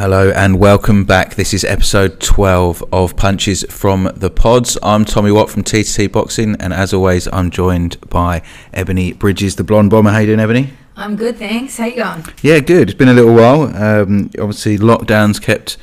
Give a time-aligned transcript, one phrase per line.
[0.00, 1.34] Hello and welcome back.
[1.34, 4.78] This is episode 12 of Punches from the Pods.
[4.82, 8.40] I'm Tommy Watt from TTT Boxing, and as always, I'm joined by
[8.72, 10.10] Ebony Bridges, the blonde bomber.
[10.10, 10.72] How you doing, Ebony?
[10.96, 11.76] I'm good, thanks.
[11.76, 12.24] How you going?
[12.40, 12.88] Yeah, good.
[12.88, 13.64] It's been a little while.
[13.76, 15.76] Um, obviously, lockdowns kept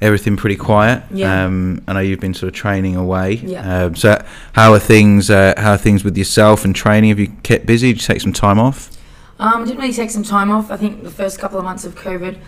[0.00, 1.02] everything pretty quiet.
[1.10, 1.44] Yeah.
[1.44, 3.32] Um, I know you've been sort of training away.
[3.42, 3.86] Yeah.
[3.86, 5.30] Um, so, how are things?
[5.30, 7.10] Uh, how are things with yourself and training?
[7.10, 7.88] Have you kept busy?
[7.88, 8.96] Did you take some time off?
[9.40, 10.70] Um, didn't really take some time off.
[10.70, 12.38] I think the first couple of months of COVID,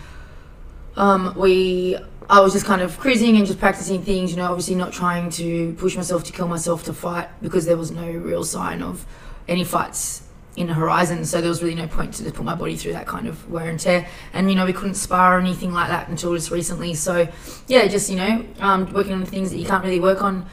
[0.97, 1.97] um, we
[2.29, 4.31] I was just kind of cruising and just practicing things.
[4.31, 7.77] You know, obviously not trying to push myself to kill myself to fight because there
[7.77, 9.05] was no real sign of
[9.47, 10.23] any fights
[10.57, 11.23] in the horizon.
[11.23, 13.49] So there was really no point to just put my body through that kind of
[13.49, 14.07] wear and tear.
[14.33, 16.95] And you know, we couldn't spar or anything like that until just recently.
[16.95, 17.29] So
[17.67, 20.45] yeah, just you know, um, working on the things that you can't really work on.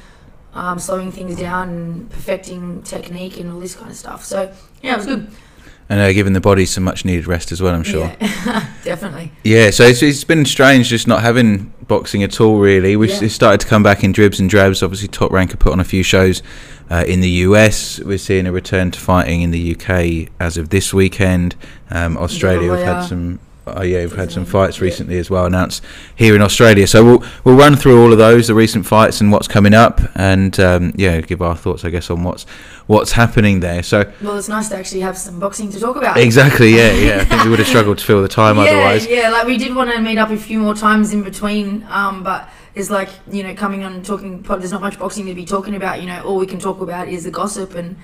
[0.53, 4.25] Um, slowing things down and perfecting technique and all this kind of stuff.
[4.25, 5.29] So yeah, it was good.
[5.89, 8.07] And uh, giving the body some much needed rest as well, I'm sure.
[8.19, 9.33] Yeah, definitely.
[9.45, 12.97] Yeah, so it's, it's been strange just not having boxing at all, really.
[12.97, 13.29] We've Yeah.
[13.29, 14.83] started to come back in dribs and drabs.
[14.83, 16.43] Obviously, Top Ranker put on a few shows
[16.91, 18.01] uh, in the US.
[18.01, 21.55] We're seeing a return to fighting in the UK as of this weekend.
[21.91, 23.41] Um, Australia, we've had some.
[23.67, 25.83] Oh yeah, we've had some fights recently as well announced
[26.17, 26.87] here in Australia.
[26.87, 30.01] So we'll we'll run through all of those, the recent fights and what's coming up,
[30.15, 32.45] and um, yeah, give our thoughts, I guess, on what's
[32.87, 33.83] what's happening there.
[33.83, 36.19] So Well, it's nice to actually have some boxing to talk about.
[36.19, 37.21] exactly, yeah, yeah.
[37.21, 39.07] I think we would have struggled to fill the time yeah, otherwise.
[39.07, 39.31] yeah.
[39.31, 42.49] Like we did want to meet up a few more times in between, um, but
[42.75, 44.43] it's like you know coming on and talking.
[44.43, 46.01] There's not much boxing to be talking about.
[46.03, 47.97] You know, all we can talk about is the gossip and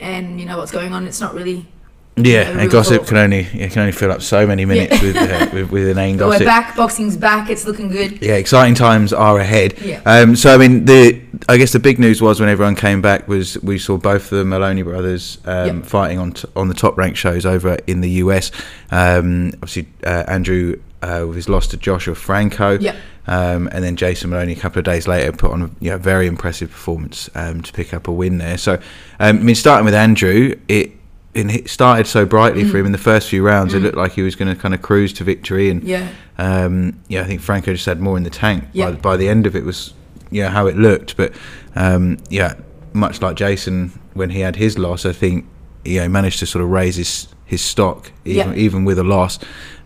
[0.00, 1.06] and you know what's going on.
[1.06, 1.68] It's not really.
[2.16, 5.16] Yeah, Yeah, and gossip can only it can only fill up so many minutes with,
[5.16, 6.76] uh, with with inane But we're back.
[6.76, 7.50] Boxing's back.
[7.50, 8.22] It's looking good.
[8.22, 9.78] Yeah, exciting times are ahead.
[9.80, 10.00] Yeah.
[10.06, 13.26] Um, so I mean, the I guess the big news was when everyone came back
[13.26, 15.86] was we saw both of the Moloney brothers um, Yep.
[15.86, 18.52] fighting on t- on the top ranked shows over in the US.
[18.92, 22.78] Um, obviously, uh, Andrew uh, with his loss to Joshua Franco.
[22.78, 22.96] Yep.
[23.26, 25.98] Um, and then Jason Moloney a couple of days later put on a you know,
[25.98, 28.58] very impressive performance um, to pick up a win there.
[28.58, 28.80] So, um,
[29.18, 30.92] I mean, starting with Andrew, it,
[31.34, 33.74] it started so brightly for him in the first few rounds.
[33.74, 36.08] It looked like he was going to kind of cruise to victory, and Yeah.
[36.38, 38.64] um, yeah, I think Franco just had more in the tank.
[38.72, 38.90] Yeah.
[38.92, 39.94] By, by the end of it was
[40.30, 41.32] yeah how it looked, but
[41.76, 42.54] um, yeah,
[42.92, 45.46] much like Jason when he had his loss, I think
[45.84, 48.54] yeah he managed to sort of raise his his stock even Yeah.
[48.56, 49.38] even with a loss.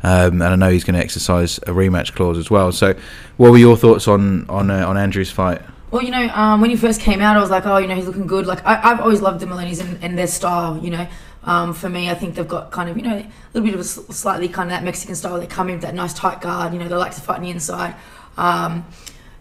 [0.05, 2.71] Um, and I know he's going to exercise a rematch clause as well.
[2.71, 2.95] So,
[3.37, 5.61] what were your thoughts on on uh, on Andrew's fight?
[5.91, 7.95] Well, you know, um, when he first came out, I was like, oh, you know,
[7.95, 8.47] he's looking good.
[8.47, 11.09] Like, I, I've always loved the Moloneys and, and their style, you know.
[11.45, 13.81] Um, for me, I think they've got kind of, you know, a little bit of
[13.81, 15.39] a slightly kind of that Mexican style.
[15.39, 17.43] They come in with that nice tight guard, you know, they like to fight on
[17.43, 17.95] the inside.
[18.37, 18.85] Um,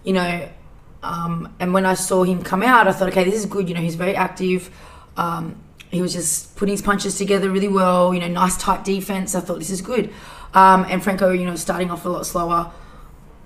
[0.04, 0.48] you know,
[1.04, 3.68] um, and when I saw him come out, I thought, okay, this is good.
[3.68, 4.70] You know, he's very active.
[5.18, 8.14] Um, he was just putting his punches together really well.
[8.14, 9.36] You know, nice tight defense.
[9.36, 10.14] I thought this is good.
[10.54, 12.72] Um, and Franco, you know, starting off a lot slower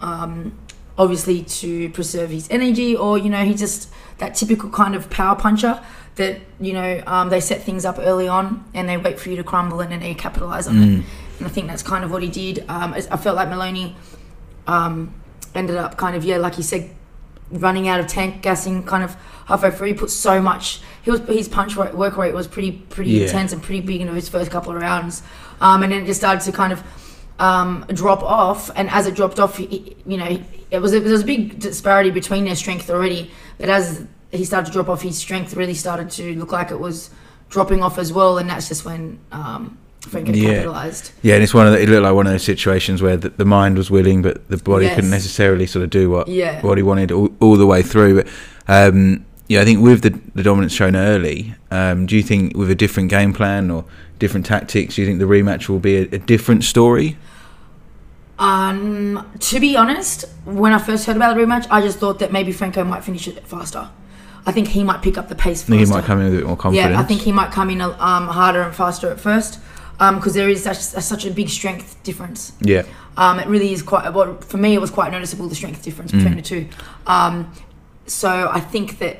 [0.02, 0.58] um,
[0.98, 5.36] obviously to preserve his energy, or you know, he just that typical kind of power
[5.36, 5.82] puncher
[6.16, 9.38] that you know um, they set things up early on and they wait for you
[9.38, 11.04] to crumble and then they capitalize on it.
[11.40, 12.66] And I think that's kind of what he did.
[12.70, 13.96] Um, I felt like Moloney
[14.68, 15.14] um,
[15.56, 16.90] ended up kind of yeah, like you said,
[17.50, 19.88] running out of tank gassing kind of halfway through.
[19.88, 20.82] He put so much.
[21.02, 23.24] He was his punch rate, work rate was pretty pretty Yeah.
[23.24, 25.24] intense and pretty big in his first couple of rounds,
[25.62, 26.84] um, and then it just started to kind of
[27.40, 28.70] um, drop off.
[28.76, 30.40] And as it dropped off, you know,
[30.70, 33.32] it was a, there was a big disparity between their strength already.
[33.58, 36.80] But as he started to drop off, his strength really started to look like it
[36.80, 37.10] was
[37.50, 40.54] dropping off as well, and that's just when um, Franco Yeah.
[40.56, 41.12] capitalized.
[41.22, 43.30] Yeah, and it's one of the, it looked like one of those situations where the,
[43.30, 44.96] the mind was willing, but the body Yes.
[44.96, 46.62] couldn't necessarily sort of do what Yeah.
[46.62, 48.24] what he wanted all, all the way through.
[48.24, 48.28] But
[48.68, 52.72] um, yeah, I think with the, the dominance shown early, um, do you think with
[52.72, 53.84] a different game plan or
[54.18, 57.18] different tactics, do you think the rematch will be a, a different story?
[58.40, 62.32] Um, to be honest, when I first heard about the rematch, I just thought that
[62.32, 63.90] maybe Franco might finish it faster.
[64.46, 65.72] I think he might pick up the pace I faster.
[65.78, 66.92] think he might come in with a bit more confidence.
[66.92, 69.60] Yeah, I think he might come in um, harder and faster at first
[70.00, 72.54] because there is such, such a big strength difference.
[72.60, 72.84] Yeah,
[73.18, 74.12] Um, it really is quite.
[74.14, 76.68] Well, for me, it was quite noticeable the strength difference between the two.
[77.06, 77.52] Um,
[78.08, 79.18] so I think that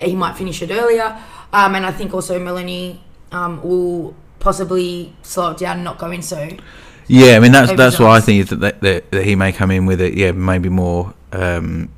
[0.00, 1.16] he might finish it earlier,
[1.52, 6.10] um, and I think also Moloney um, will possibly slow it down and not go
[6.10, 6.48] in so.
[7.06, 7.36] yeah.
[7.36, 9.70] I mean that's that's what I think is that, that, that, that he may come
[9.70, 10.14] in with it.
[10.14, 11.88] Yeah, maybe more um,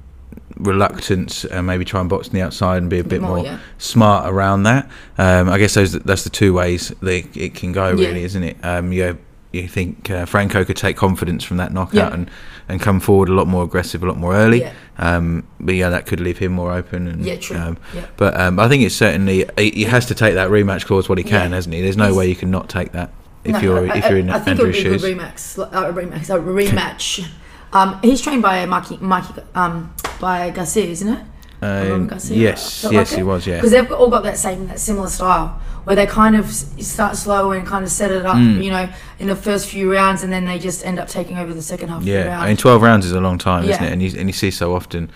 [0.59, 3.45] reluctance and maybe try and box on the outside and be a bit more, more,
[3.45, 3.59] yeah.
[3.79, 4.89] smart around that.
[5.17, 8.09] Um, I guess those that's the two ways that it, can go, Yeah.
[8.09, 8.57] really, isn't it?
[8.63, 9.19] Um, you
[9.51, 12.13] you think uh, Franco could take confidence from that knockout Yeah.
[12.13, 12.31] and,
[12.69, 14.61] and come forward a lot more aggressive, a lot more early.
[14.61, 14.73] Yeah.
[14.99, 17.09] Um, but yeah, that could leave him more open.
[17.09, 17.57] And, Yeah, true.
[17.57, 18.05] Um, Yeah.
[18.19, 21.17] But um, I think it's certainly he, he has to take that rematch clause what
[21.17, 21.57] he can, Yeah.
[21.57, 21.81] hasn't he?
[21.81, 23.11] There's no He's- way you can not take that
[23.43, 24.93] if No, you're I- if you're in I, I think it Andrew's would be a
[24.93, 25.03] shoes.
[25.03, 27.27] good rematch, uh, a rematch, a rematch
[27.73, 31.21] Um, he's trained by Mikey, Mikey um, by Garcia, isn't it?
[31.61, 33.47] Um, yes, yes, he was.
[33.47, 37.17] Yeah, because they've all got that same, that similar style where they kind of start
[37.17, 38.63] slow and kind of set it up, Mm.
[38.63, 38.89] you know,
[39.19, 41.89] in the first few rounds, and then they just end up taking over the second
[41.89, 42.45] half Yeah, round.
[42.45, 43.93] I mean, twelve rounds is a long time, isn't it?
[43.93, 45.11] And you and you see so often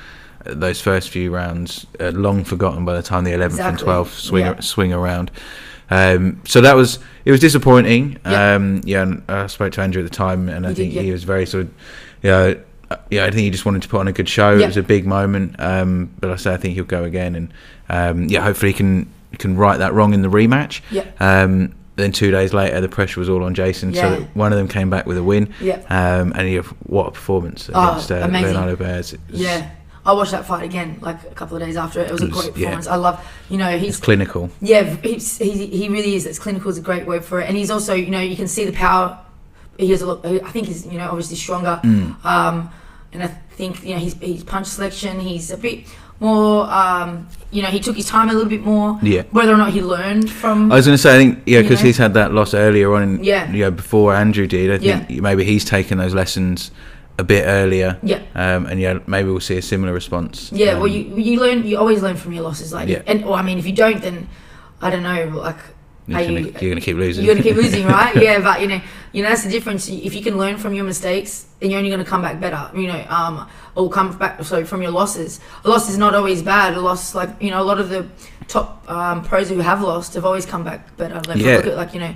[0.47, 3.85] uh, those first few rounds uh, long forgotten by the time the eleventh and Exactly.
[3.85, 4.61] twelfth swing Yeah.
[4.61, 5.31] swing around.
[5.91, 8.19] Um, so that was it was disappointing.
[8.25, 8.55] Yeah.
[8.55, 11.03] Um, yeah, and I spoke to Andrew at the time, and I did, think yeah.
[11.03, 11.71] he was very sort of,
[12.23, 12.55] you know, uh,
[13.11, 14.53] yeah, I think he just wanted to put on a good show.
[14.55, 14.65] Yeah.
[14.65, 17.53] It was a big moment, um, but I say I think he'll go again, and
[17.89, 20.81] um, yeah, hopefully he can can right that wrong in the rematch.
[20.91, 21.07] Yeah.
[21.21, 23.93] Um, then two days later, the pressure was all on Jason.
[23.93, 24.17] Yeah.
[24.17, 25.53] So one of them came back with a win.
[25.61, 25.77] Yeah.
[25.91, 28.55] Um, and he, what a performance Oh, against uh, amazing.
[28.55, 29.15] Leonardo Baez.
[29.29, 29.71] Yeah.
[30.05, 32.01] I watched that fight again, like a couple of days after.
[32.01, 32.53] It It was a great yeah.
[32.53, 32.87] performance.
[32.89, 34.51] I love, you know, It's he's clinical.
[34.61, 36.27] yeah, he's, he he really is.
[36.27, 38.49] It's clinical is a great word for it, and he's also, you know, you can
[38.49, 39.19] see the power.
[39.79, 40.25] He has a lot.
[40.27, 41.79] I think he's, you know, obviously stronger.
[41.85, 42.25] Mm.
[42.25, 42.71] Um,
[43.13, 45.21] and I think you know his his punch selection.
[45.21, 45.85] He's a bit
[46.21, 46.67] more.
[46.71, 48.99] Um, you know, he took his time a little bit more.
[49.03, 49.23] Yeah.
[49.33, 50.71] Whether or not he learned from.
[50.73, 53.03] I was going to say, I think, yeah, because he's had that loss earlier on,
[53.03, 53.51] in, Yeah.
[53.51, 54.71] you know, before Andrew did.
[54.71, 56.71] I think maybe he's taken those lessons
[57.19, 57.99] a bit earlier.
[58.03, 58.21] yeah.
[58.35, 60.51] Um, and yeah, maybe we'll see a similar response.
[60.53, 61.67] Yeah, Um, well, you you learn.
[61.67, 63.03] You always learn from your losses, like, Yeah.
[63.07, 64.29] and or I mean, if you don't, then
[64.81, 65.59] I don't know, like,
[66.07, 67.25] you're are gonna, you- you're gonna keep losing.
[67.25, 68.15] you're gonna keep losing, right?
[68.23, 68.81] yeah, but you know,
[69.13, 69.89] you know that's the difference.
[69.89, 72.71] If you can learn from your mistakes, then you're only gonna come back better.
[72.79, 75.41] You know, um, or come back sorry from your losses.
[75.65, 76.75] A loss is not always bad.
[76.75, 78.07] A loss, like you know, a lot of the
[78.49, 81.21] top um, pros who have lost have always come back better.
[81.29, 81.57] Like, Yeah.
[81.57, 82.15] look at like you know,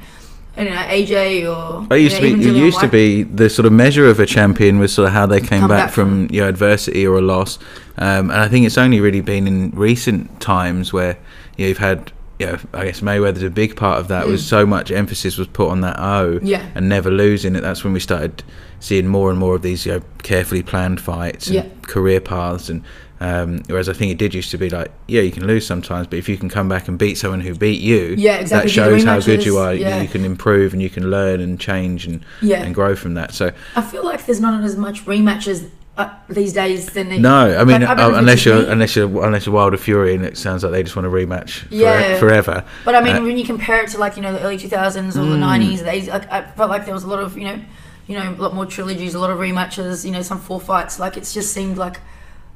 [0.57, 1.47] I don't know AJ
[1.89, 2.49] or It used you to be.
[2.49, 5.27] It used to be the sort of measure of a champion was sort of how
[5.27, 7.59] they came back, back from you know adversity or a loss,
[7.99, 11.17] um, and I think it's only really been in recent times where
[11.57, 12.11] you know, you've had.
[12.39, 14.27] You know, I guess Mayweather's a big part of that.
[14.27, 16.41] Was so much emphasis was put on that O, Mm.
[16.43, 16.67] Yeah.
[16.75, 17.63] and never losing it.
[17.63, 18.43] That's when we started
[18.79, 21.65] seeing more and more of these you know, carefully planned fights and Yeah.
[21.83, 22.69] career paths.
[22.69, 22.83] And
[23.19, 26.07] um, whereas I think it did used to be like, yeah, you can lose sometimes,
[26.09, 28.69] but if you can come back and beat someone who beat you, Yeah, exactly.
[28.69, 29.73] that shows how good you are.
[29.73, 30.03] You- yeah.
[30.03, 32.63] You can improve and you can learn and change and Yeah.
[32.63, 33.33] and grow from that.
[33.33, 35.65] So I feel like there's not as much rematches
[35.97, 39.55] uh, these days than no, I mean uh, unless you're me- unless you're unless you're
[39.55, 42.19] Wilder Fury, and it sounds like they just want a rematch Yeah.
[42.19, 42.65] forever.
[42.85, 45.17] But I mean, Uh, when you compare it to like you know the early 2000s
[45.17, 47.59] or the 90s, they like, I felt like there was a lot of you know,
[48.07, 50.99] you know, a lot more trilogies, a lot of rematches, you know, some four fights.
[50.99, 52.01] Like it's just seemed like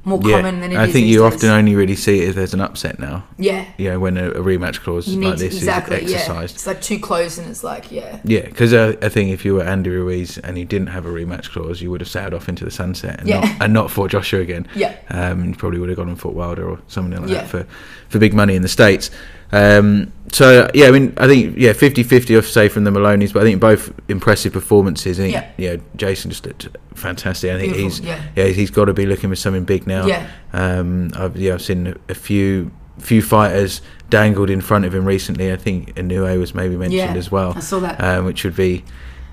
[0.03, 0.79] more Yeah, common than it is.
[0.79, 1.33] I think you days.
[1.33, 3.23] often only really see it if there's an upset now.
[3.37, 6.17] yeah, You know, when a, a rematch clause you like this exactly is yeah.
[6.17, 6.55] exercised.
[6.55, 9.53] It's like too close, and it's like yeah, Yeah, because uh, I think if you
[9.55, 12.49] were Andy Ruiz and you didn't have a rematch clause, you would have sailed off
[12.49, 13.41] into the sunset and, Yeah.
[13.41, 14.67] not, and not fought Joshua again.
[14.75, 17.41] yeah, Um, you probably would have gone and fought Wilder or something like Yeah.
[17.41, 17.67] that for,
[18.09, 19.11] for big money in the States.
[19.51, 23.33] Um, so, yeah, I mean, I think, yeah, 50 50 off, say, from the Moloneys,
[23.33, 25.19] but I think both impressive performances.
[25.19, 25.49] I think, Yeah.
[25.57, 27.51] yeah, Jason just looked fantastic.
[27.51, 28.21] I think Beautiful, he's, yeah.
[28.37, 30.05] yeah, he's got to be looking for something big now.
[30.05, 33.81] yeah, Um, I've, yeah, I've seen a, a few few fighters
[34.11, 35.51] dangled in front of him recently.
[35.51, 37.13] I think Inoue was maybe mentioned Yeah.
[37.15, 37.99] as well I saw that.
[38.03, 38.83] um, which would be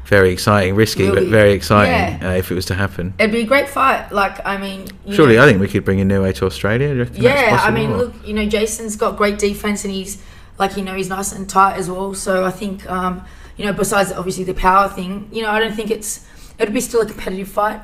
[0.09, 2.31] very exciting, risky, Will but very exciting Yeah.
[2.31, 3.13] uh, if it was to happen.
[3.19, 4.11] It'd be a great fight.
[4.11, 6.89] Like I mean, you Surely, know, I think we could bring Inoue to Australia.
[6.89, 9.85] Do you reckon that's Yeah, I mean, or- look, you know, Jason's got great defense,
[9.85, 10.17] and he's
[10.59, 12.15] like, you know, he's nice and tight as well.
[12.15, 13.23] So I think, um,
[13.57, 16.25] you know, besides obviously the power thing, you know, I don't think it's
[16.59, 17.81] it'd be still a competitive fight.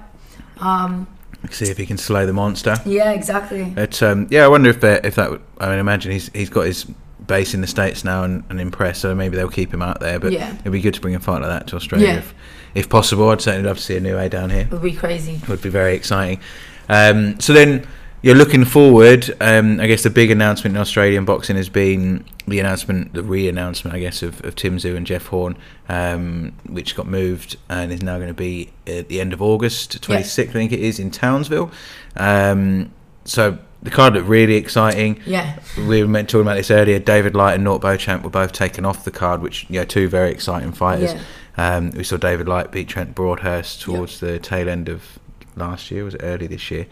[0.60, 1.06] Um,
[1.50, 2.76] see if he can slay the monster.
[2.86, 3.64] yeah, exactly.
[3.74, 5.30] But um, yeah, I wonder if that if that.
[5.30, 6.86] would- I mean, imagine he's he's got his
[7.26, 10.18] base in the states now and, and impress, so maybe they'll keep him out there.
[10.18, 10.52] But Yeah.
[10.60, 12.18] it'd be good to bring a fight like that to Australia Yeah.
[12.18, 12.34] if,
[12.74, 13.28] if possible.
[13.30, 14.60] I'd certainly love to see Inoue down here.
[14.62, 15.34] It would be crazy.
[15.42, 16.40] It would be very exciting.
[16.88, 17.86] Um, so then
[18.22, 19.34] you're looking forward.
[19.40, 23.94] Um, I guess the big announcement in Australian boxing has been the announcement, the re-announcement,
[23.94, 25.56] I guess, of, of Tim Tszyu and Jeff Horn,
[25.88, 30.00] um, which got moved and is now going to be at the end of August,
[30.02, 31.70] 26th, I think it is, in Townsville.
[32.16, 32.92] Um,
[33.24, 35.20] so the card looked really exciting.
[35.26, 36.98] Yeah, We were meant talking about this earlier.
[36.98, 40.08] David Light and Nort Beauchamp were both taken off the card, which you know, two
[40.08, 41.12] very exciting fighters.
[41.12, 45.18] yeah, Um, we saw David Light beat Trent Broadhurst towards the tail end of
[45.56, 46.04] last year.
[46.04, 46.86] Was it early this year?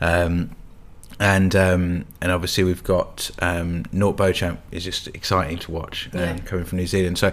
[0.00, 0.50] Um,
[1.20, 6.20] and um, and obviously we've got um, Nort Beauchamp is just exciting to watch um,
[6.20, 6.38] Yeah.
[6.38, 7.18] coming from New Zealand.
[7.18, 7.32] So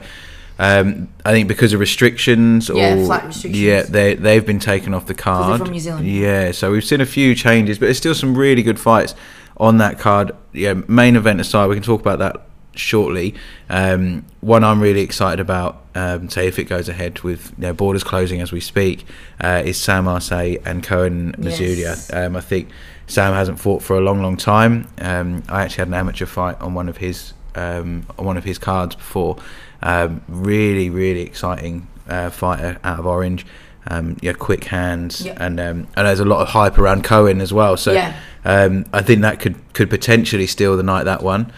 [0.59, 3.61] um, I think because of restrictions or Yeah, flight restrictions.
[3.61, 5.59] yeah, they they've been taken off the card.
[5.61, 6.07] from New Zealand.
[6.07, 9.15] Yeah, so we've seen a few changes, but there's still some really good fights
[9.57, 10.31] on that card.
[10.53, 12.41] Yeah, main event aside, we can talk about that
[12.75, 13.35] shortly.
[13.69, 17.73] Um, one I'm really excited about, um, say if it goes ahead with you know,
[17.73, 19.05] borders closing as we speak,
[19.43, 21.77] uh, is Sam Arce and Cohen Mizulia.
[21.79, 22.13] Yes.
[22.13, 22.69] Um, I think
[23.07, 24.87] Sam hasn't fought for a long, long time.
[24.99, 28.45] Um, I actually had an amateur fight on one of his um, on one of
[28.45, 29.37] his cards before.
[29.83, 33.45] Um, really, really exciting uh, fighter out of Orange.
[33.87, 35.33] um, yeah, quick hands, Yeah.
[35.37, 37.75] and um, and there's a lot of hype around Cohen as well.
[37.77, 38.13] So Yeah.
[38.45, 41.51] um, I think that could could potentially steal the night that one.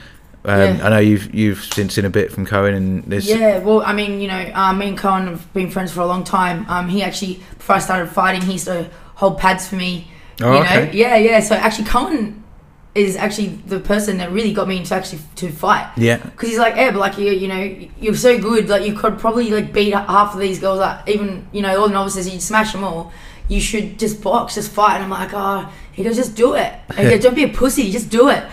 [0.46, 0.80] Um, Yeah.
[0.86, 3.92] I know you've you've since seen a bit from Cohen, and there's Yeah, well, I
[3.94, 6.66] mean, you know, um, me and Cohen have been friends for a long time.
[6.70, 10.08] Um, he actually, before I started fighting, he used to hold pads for me.
[10.42, 10.66] Oh, you know?
[10.66, 10.92] okay.
[10.94, 11.40] Yeah, yeah.
[11.42, 12.43] So actually, Cohen
[12.96, 15.92] is actually the person that really got me into actually to fight.
[15.98, 16.18] yeah.
[16.18, 18.70] Because he's like, Eb, like you, you know, you're so good.
[18.70, 20.80] Like you could probably like beat half of these girls.
[20.80, 23.12] Like even you know all the novices, you smash them all.
[23.50, 24.96] You should just box, just fight.
[24.96, 26.72] And I'm like, oh, he goes, just do it.
[26.90, 28.44] And he goes, don't be a pussy, just do it.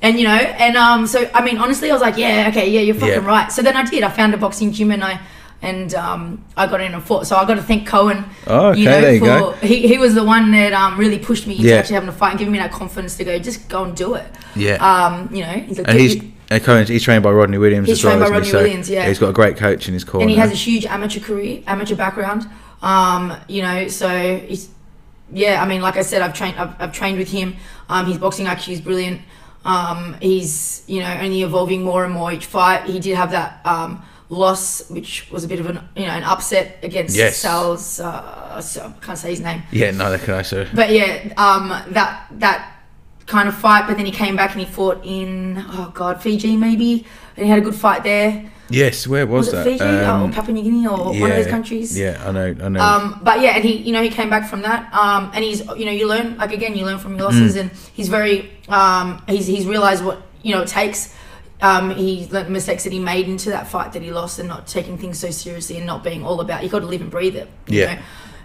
[0.00, 2.80] And you know, and um, so I mean, honestly, I was like, yeah, okay, yeah,
[2.80, 3.26] you're fucking Yeah.
[3.26, 3.50] right.
[3.50, 4.04] So then I did.
[4.04, 5.20] I found a boxing gym and I.
[5.60, 8.24] And um, I got in and fought, so I got to thank Cohen.
[8.46, 9.52] Oh, okay, you know, there you for, go.
[9.54, 11.76] He, he was the one that um, really pushed me into Yeah.
[11.76, 14.14] actually having a fight and giving me that confidence to go, just go and do
[14.14, 14.26] it.
[14.54, 14.74] Yeah.
[14.76, 17.88] Um, you know, he's like, and he's you- and Cohen's, he's trained by Rodney Williams
[17.88, 18.16] He's as well.
[18.16, 18.34] trained by?
[18.36, 19.06] Rodney So Williams, yeah.
[19.06, 20.22] He's got a great coach in his corner.
[20.22, 22.46] and he has a huge amateur career, amateur background.
[22.80, 24.70] Um, you know, so he's
[25.30, 25.62] yeah.
[25.62, 27.56] I mean, like I said, I've trained, I've, I've trained with him.
[27.90, 29.20] Um, his boxing IQ is brilliant.
[29.64, 32.84] Um, he's you know only evolving more and more each fight.
[32.84, 36.22] He did have that um, loss, which was a bit of an you know an
[36.22, 37.38] upset against Yes.
[37.38, 38.00] Sal's.
[38.00, 40.66] Uh, so, I can't say his name, yeah, that can I so.
[40.74, 42.74] but yeah, um, that that
[43.26, 43.86] kind of fight.
[43.86, 47.06] But then he came back and he fought in oh god Fiji maybe,
[47.36, 48.50] and he had a good fight there.
[48.70, 49.64] Yes, where was, Was, that?
[49.64, 51.98] Fiji Um, or Papua New Guinea or one of those countries?
[51.98, 52.80] Yeah, I know, I know.
[52.80, 54.92] Um, but yeah, and he, you know, he came back from that.
[54.92, 57.60] Um, and he's, you know, you learn like again, you learn from your losses, Mm.
[57.60, 61.14] and he's very, um, he's he's realized what you know it takes.
[61.60, 64.48] Um, he learned the mistakes that he made into that fight that he lost, and
[64.48, 66.62] not taking things so seriously, and not being all about.
[66.62, 67.48] You got to live and breathe it.
[67.66, 67.94] You Yeah.
[67.94, 68.00] Know?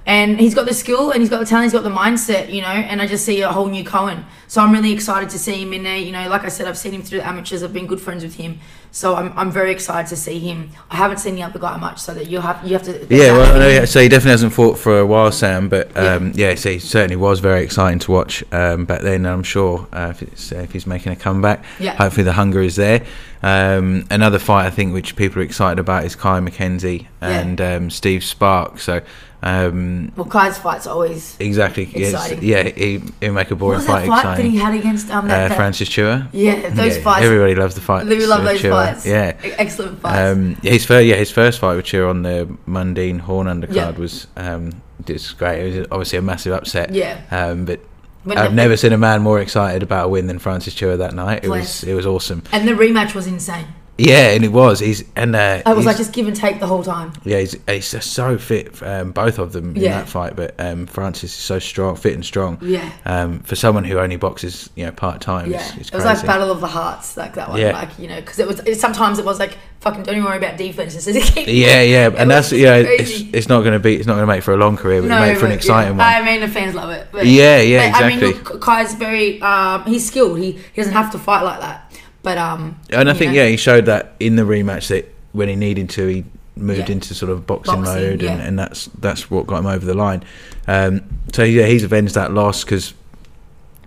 [0.05, 2.62] And he's got the skill, and he's got the talent, he's got the mindset, you
[2.62, 2.67] know.
[2.67, 4.25] And I just see a whole new Cohen.
[4.50, 5.98] So I'm really excited to see him in there.
[5.98, 7.63] You know, like I said, I've seen him through the amateurs.
[7.63, 8.60] I've been good friends with him,
[8.91, 10.72] so I'm, I'm very excited to see him.
[10.91, 13.07] I haven't seen the other guy much, so that you have you have to.
[13.10, 15.69] Yeah, well, I know, yeah, so he definitely hasn't fought for a while, Sam.
[15.69, 19.25] But um, yeah, so he certainly was very exciting to watch um, back then.
[19.25, 21.95] I'm sure uh, if, it's, uh, if he's making a comeback, Yeah.
[21.95, 23.05] hopefully the hunger is there.
[23.41, 27.89] Um, another fight I think which people are excited about is Kye MacKenzie and um,
[27.89, 28.79] Steve Spark.
[28.79, 29.01] So
[29.43, 31.35] um, Well, Kye's fight's are always.
[31.39, 32.43] exactly, yes, Exciting.
[32.43, 35.12] yeah, he he'll make a What boring was fight that fight that he had against
[35.12, 36.27] um, that, Uh, that- Francis Chua.
[36.31, 37.25] Yeah, those Yeah, fights.
[37.25, 38.05] Everybody loves the fight.
[38.07, 38.71] We love those Chua.
[38.71, 39.05] fights.
[39.05, 39.33] Yeah.
[39.57, 40.17] Excellent fights.
[40.38, 43.91] Um, his first, yeah, his first fight with Chua on the Mundine Horn undercard Yeah.
[43.91, 44.71] was um,
[45.05, 45.59] just great.
[45.73, 46.93] It was obviously a massive upset.
[46.93, 47.17] Yeah.
[47.31, 47.81] Um, but
[48.23, 51.13] When I've never seen a man more excited about a win than Francis Chua that
[51.13, 51.43] night.
[51.43, 52.43] It was it was awesome.
[52.53, 53.65] and the rematch was insane.
[53.97, 54.79] Yeah, and it was.
[54.79, 57.13] He's and uh, I was like just give and take the whole time.
[57.23, 58.81] yeah, he's, he's just so fit.
[58.81, 60.00] Um, both of them in Yeah.
[60.00, 62.57] that fight, but um, Francis is so strong, fit and strong.
[62.62, 62.91] Yeah.
[63.05, 66.03] Um, for someone who only boxes, you know, part time, Yeah, it's, it's it was
[66.05, 66.17] crazy.
[66.17, 67.59] like Battle of the Hearts, like that one.
[67.59, 67.73] Yeah.
[67.73, 70.38] Like you know, because it was it, sometimes it was like fucking don't even worry
[70.38, 70.93] about defense.
[70.95, 72.75] Just keep yeah, yeah, and was that's yeah.
[72.77, 73.29] It's, crazy.
[73.31, 73.95] it's not going to be.
[73.95, 75.51] It's not going to make for a long career, but No, it make for an
[75.51, 76.15] but, exciting yeah.
[76.19, 76.23] one.
[76.23, 77.09] I mean, the fans love it.
[77.12, 78.53] But, Yeah, yeah, but, I mean, exactly.
[78.53, 80.39] look, Kye's very um, he's skilled.
[80.39, 81.82] He he doesn't have to fight like that.
[82.24, 83.42] But um, And I think know.
[83.42, 86.25] yeah, he showed that in the rematch that when he needed to, he
[86.56, 86.94] moved Yeah.
[86.96, 88.48] into sort of boxing, Boxing, mode, and, yeah.
[88.48, 90.24] and that's that's what got him over the line.
[90.68, 91.01] Um,
[91.34, 92.94] so yeah, he's avenged that loss because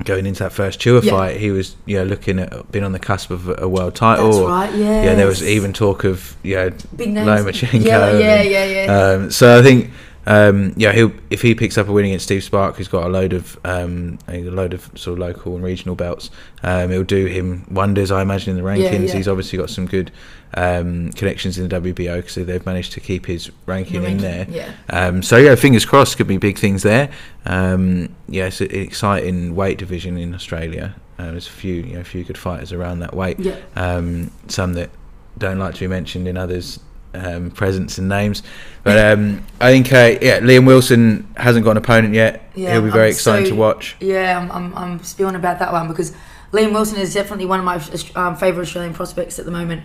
[0.04, 1.10] going into that first Chua Yeah.
[1.12, 4.30] fight, he was you know looking at being on the cusp of a, world title.
[4.30, 4.74] That's right.
[4.74, 5.04] Yeah.
[5.04, 6.70] Yeah, there was even talk of you know.
[6.98, 7.82] Lomachenko.
[7.84, 9.00] Yeah, yeah, yeah, yeah.
[9.00, 9.90] Um, so I think,
[10.26, 13.08] um, yeah, he'll if he picks up a win against Steve Spark, who's got a
[13.08, 16.30] load of um, a load of sort of local and regional belts,
[16.62, 18.10] um, it'll do him wonders.
[18.10, 19.14] I imagine in the rankings, Yeah, yeah.
[19.14, 20.10] he's obviously got some good
[20.54, 24.46] um, connections in the WBO because they've managed to keep his ranking in there.
[24.48, 24.72] Yeah.
[24.90, 27.10] Um, so yeah, fingers crossed, could be big things there.
[27.44, 30.94] Um, yeah, it's an exciting weight division in Australia.
[31.18, 33.38] Uh, there's a few, you know, a few good fighters around that weight.
[33.38, 33.56] Yeah.
[33.74, 34.90] Um, some that
[35.38, 36.80] don't like to be mentioned in others'
[37.16, 38.42] um, presence and names.
[38.82, 42.50] But um, I think, uh, yeah, Liam Wilson hasn't got an opponent yet.
[42.54, 43.96] Yeah, He'll be very I'm exciting so- to watch.
[44.00, 46.12] Yeah, I'm, I'm, I'm spewing about that one because
[46.52, 47.76] Liam Wilson is definitely one of my
[48.14, 49.82] um, favourite Australian prospects at the moment.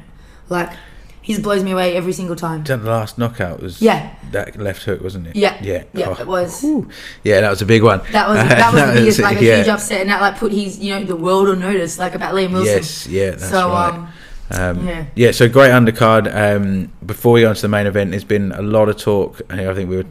[0.49, 0.69] Like,
[1.23, 2.63] he blows me away every single time.
[2.63, 4.15] The last knockout was Yeah.
[4.31, 5.35] that left hook, wasn't it?
[5.35, 5.55] Yeah.
[5.61, 6.61] yeah, Yeah, Oh, it was.
[6.61, 6.89] whew.
[7.23, 8.01] Yeah, that was a big one.
[8.11, 9.57] That was that was the biggest, like a yeah.
[9.57, 12.33] huge upset, and that like put his, you know, the world on notice, like about
[12.33, 12.75] Liam Wilson.
[12.77, 13.93] Yes, yeah, that's so right.
[13.93, 14.07] um,
[14.51, 15.05] Um, Yeah.
[15.15, 15.31] yeah.
[15.31, 16.33] so great undercard.
[16.33, 19.41] Um, before we go on to the main event, there's been a lot of talk.
[19.49, 20.05] I think- I think we were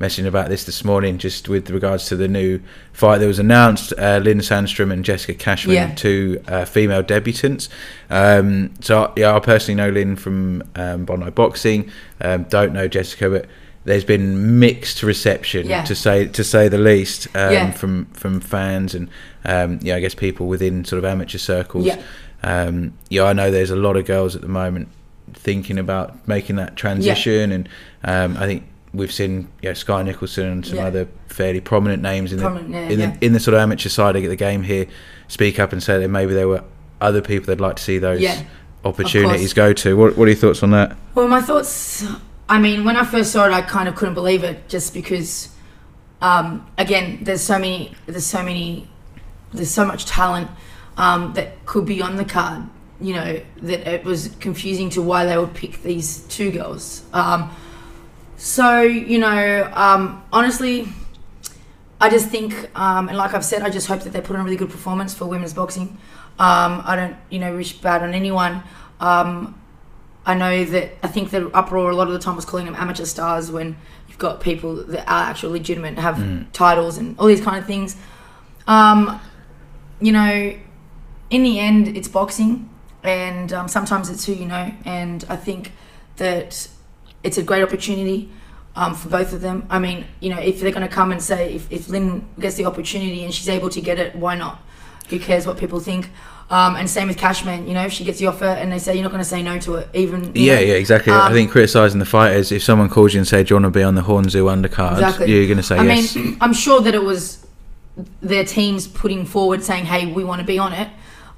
[0.00, 2.58] messaging about this this morning, just with regards to the new
[2.92, 3.92] fight that was announced.
[3.96, 5.90] Uh, Lynn Sandstrom and Jessica Cashman, Yeah.
[5.94, 7.68] two uh, female debutants.
[8.10, 11.88] Um, so yeah, I personally know Lynn from um, Bondi Boxing.
[12.20, 13.46] Um, don't know Jessica, but
[13.84, 15.82] there's been mixed reception Yeah.
[15.84, 17.70] to say to say the least um, Yeah.
[17.72, 19.08] from from fans and
[19.44, 21.86] um, yeah, I guess people within sort of amateur circles.
[21.86, 21.96] Yeah.
[22.42, 24.88] Um, yeah, I know there's a lot of girls at the moment
[25.34, 27.68] thinking about making that transition, and
[28.04, 30.86] um, I think we've seen you know, Skye Nicolson and some Yeah.
[30.86, 33.16] other fairly prominent names in Prominent, the yeah, in, yeah.
[33.18, 34.86] the in the sort of amateur side of the game here
[35.28, 36.62] speak up and say that maybe there were
[37.00, 38.42] other people they'd like to see those Yeah,
[38.84, 39.96] opportunities go to.
[39.96, 40.96] What what are your thoughts on that?
[41.14, 42.04] Well, my thoughts.
[42.48, 45.48] I mean, when I first saw it, I kind of couldn't believe it, just because.
[46.20, 47.94] Um, again, there's so many.
[48.06, 48.88] There's so many.
[49.52, 50.50] There's so much talent
[50.96, 52.64] um, that could be on the card.
[53.00, 57.02] You know that it was confusing to why they would pick these two girls.
[57.12, 57.50] Um,
[58.36, 60.88] so you know, um, honestly,
[62.00, 64.42] I just think, um, and like I've said, I just hope that they put on
[64.42, 65.98] a really good performance for women's boxing.
[66.38, 68.64] Um, I don't, you know, wish bad on anyone.
[68.98, 69.60] Um,
[70.26, 72.74] I know that I think the uproar a lot of the time was calling them
[72.74, 73.76] amateur stars when
[74.08, 77.96] you've got people that are actually legitimate, have titles and all these kind of things.
[78.66, 79.20] Um,
[80.00, 80.54] you know,
[81.32, 82.68] in the end, it's boxing,
[83.02, 84.72] and um, sometimes it's who you know.
[84.84, 85.72] And I think
[86.16, 86.68] that
[87.24, 88.30] it's a great opportunity
[88.76, 89.66] um, for both of them.
[89.70, 92.56] I mean, you know, if they're going to come and say if, if Lynn gets
[92.56, 94.60] the opportunity and she's able to get it, why not?
[95.08, 96.10] Who cares what people think?
[96.50, 97.66] Um, and same with Cashman.
[97.66, 99.42] You know, if she gets the offer and they say you're not going to say
[99.42, 101.12] no to it, even Yeah, know, yeah, exactly.
[101.12, 103.72] I um, think criticising the fighters, if someone calls you and say, "Do you want
[103.72, 105.32] to be on the Horn Tszyu undercard?" Exactly.
[105.32, 106.14] you're going to say I yes.
[106.14, 107.46] mean, I'm sure that it was
[108.20, 110.88] their teams putting forward saying, "Hey, we want to be on it."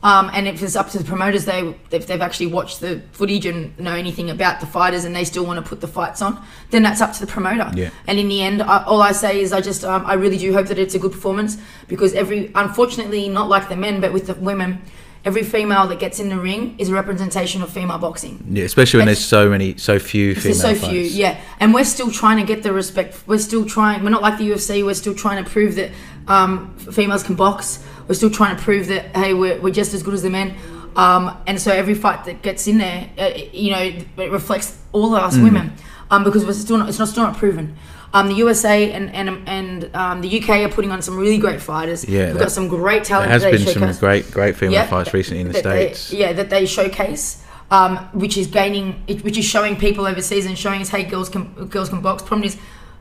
[0.05, 3.47] Um, and if it's up to the promoters, they if they've actually watched the footage
[3.47, 6.45] and know anything about the fighters, and they still want to put the fights on,
[6.71, 7.73] then that's up to the promoter.
[7.75, 7.89] Yeah.
[8.07, 10.53] And in the end, I, all I say is I just um, I really do
[10.53, 11.57] hope that it's a good performance
[11.89, 14.83] because every unfortunately not like the men, but with the women,
[15.25, 18.45] every female that gets in the ring is a representation of female boxing.
[18.51, 20.87] yeah, especially when there's so many, so few female so fights.
[20.89, 21.41] few, yeah.
[21.61, 23.23] And we're still trying to get the respect.
[23.27, 24.05] We're still trying.
[24.05, 24.85] We're not like the UFC.
[24.85, 25.93] We're still trying to prove that
[26.29, 27.83] um, females can box.
[28.09, 30.57] We're still trying to prove that hey, we're, we're just as good as the men.
[30.97, 33.81] Um, and so every fight that gets in there, uh, you know,
[34.25, 35.27] it reflects all of Mm.
[35.27, 35.73] us women
[36.11, 36.89] um, because we're still not.
[36.89, 37.77] It's not still not proven.
[38.13, 41.61] Um, the USA and and and um, the UK are putting on some really great
[41.61, 42.09] fighters.
[42.09, 43.29] Yeah, we've got some great talent.
[43.31, 46.13] There has been some great, great female yeah, fights recently in the that they- states.
[46.13, 50.81] yeah, that they showcase, um, which is gaining, which is showing people overseas and showing
[50.81, 52.23] us, hey, girls can girls can box.
[52.23, 52.57] Problem is,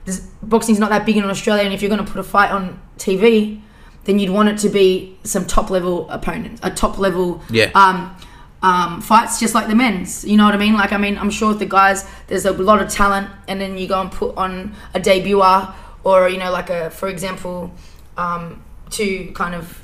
[0.05, 2.49] this, boxing's not that big in Australia, and if you're going to put a fight
[2.49, 3.61] on TV,
[4.05, 7.71] then you'd want it to be some top level opponent, a top level Yeah.
[7.75, 8.15] um,
[8.61, 10.23] um, fights, just like the men's.
[10.25, 10.73] You know what I mean?
[10.73, 13.87] Like, I mean, I'm sure the guys, there's a lot of talent, and then you
[13.87, 17.71] go and put on a debuter, or you know, like a, for example,
[18.17, 19.79] um, to kind of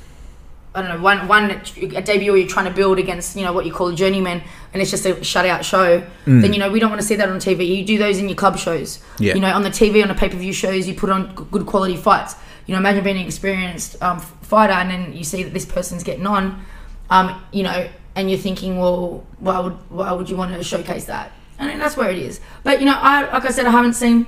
[0.72, 3.66] I don't know, one one a debut you're trying to build against, you know, what
[3.66, 4.40] you call a journeyman,
[4.72, 6.02] and it's just a shutout show.
[6.26, 7.66] Then you know we don't want to see that on TV.
[7.66, 9.00] You do those in your club shows.
[9.18, 9.34] Yeah.
[9.34, 11.66] You know, on the TV, on the pay per view shows, you put on good
[11.66, 12.36] quality fights.
[12.70, 16.04] You know, imagine being an experienced um, fighter, and then you see that this person's
[16.04, 16.64] getting on.
[17.10, 21.06] Um, you know, and you're thinking, well, why would why would you want to showcase
[21.06, 21.32] that?
[21.58, 22.40] And then that's where it is.
[22.62, 24.24] But you know, I like I said, I haven't seen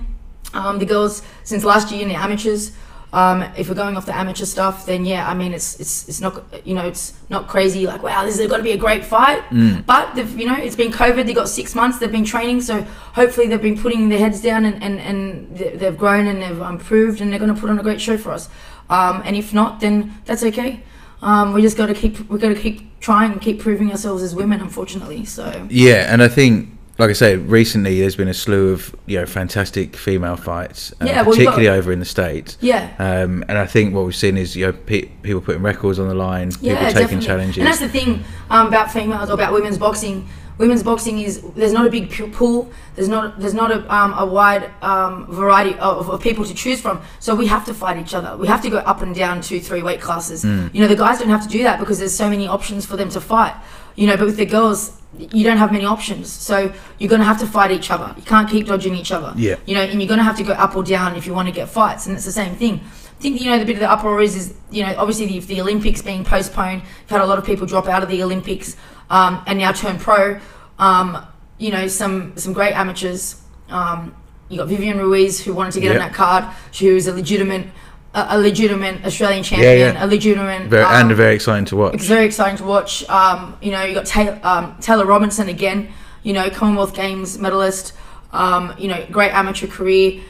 [0.54, 2.72] um, the girls since last year in the amateurs.
[3.12, 6.20] Um, if we're going off the amateur stuff, then yeah, I mean it's it's it's
[6.22, 9.04] not you know it's not crazy like wow this is going to be a great
[9.04, 9.42] fight,
[9.86, 11.26] but they've you know it's been COVID.
[11.26, 11.98] They got six months.
[11.98, 12.80] They've been training, so
[13.20, 15.18] hopefully they've been putting their heads down and and, and
[15.58, 18.16] they- they've grown and they've improved and they're going to put on a great show
[18.16, 18.48] for us.
[18.88, 20.80] Um, and if not, then that's okay.
[21.20, 24.22] Um, we just got to keep we got to keep trying and keep proving ourselves
[24.22, 24.60] as women.
[24.62, 26.68] Unfortunately, so Yeah, and I think,
[27.02, 31.04] like I say, recently there's been a slew of you know fantastic female fights, uh,
[31.06, 32.56] Yeah, well, you got- particularly over in the states.
[32.60, 32.90] yeah.
[32.98, 36.06] Um, and I think what we've seen is you know pe- people putting records on
[36.08, 37.26] the line, people taking definitely.
[37.26, 37.58] challenges.
[37.58, 40.28] And that's the thing um, about females or about women's boxing.
[40.58, 42.70] Women's boxing is there's not a big pool.
[42.94, 46.80] There's not there's not a, um, a wide um, variety of, of people to choose
[46.80, 47.00] from.
[47.18, 48.36] So we have to fight each other.
[48.36, 50.44] We have to go up and down two three weight classes.
[50.44, 50.72] Mm.
[50.72, 52.96] You know the guys don't have to do that because there's so many options for
[52.96, 53.56] them to fight.
[53.96, 56.30] You know, but with the girls, you don't have many options.
[56.30, 58.14] So you're gonna have to fight each other.
[58.16, 59.32] You can't keep dodging each other.
[59.36, 59.56] Yeah.
[59.66, 61.54] You know, and you're gonna have to go up or down if you want to
[61.54, 62.80] get fights, and it's the same thing.
[62.80, 65.38] I think you know the bit of the uproar is, is you know obviously the,
[65.40, 66.82] the Olympics being postponed.
[66.82, 68.76] You've had a lot of people drop out of the Olympics
[69.10, 70.40] um, and now turn pro.
[70.78, 71.24] Um,
[71.58, 73.40] you know some some great amateurs.
[73.68, 74.16] Um,
[74.48, 76.44] you got Vivian Ruiz who wanted to get on that card.
[76.72, 77.68] She was a legitimate
[78.14, 80.04] a, a legitimate Australian champion, yeah.
[80.04, 81.94] a legitimate very, um, and very exciting to watch.
[81.94, 83.08] it's very exciting to watch.
[83.08, 85.88] Um, you know, you got Taylor, um, Taylor Robinson again.
[86.22, 87.94] You know, Commonwealth Games medalist.
[88.32, 90.20] Um, you know, great amateur career.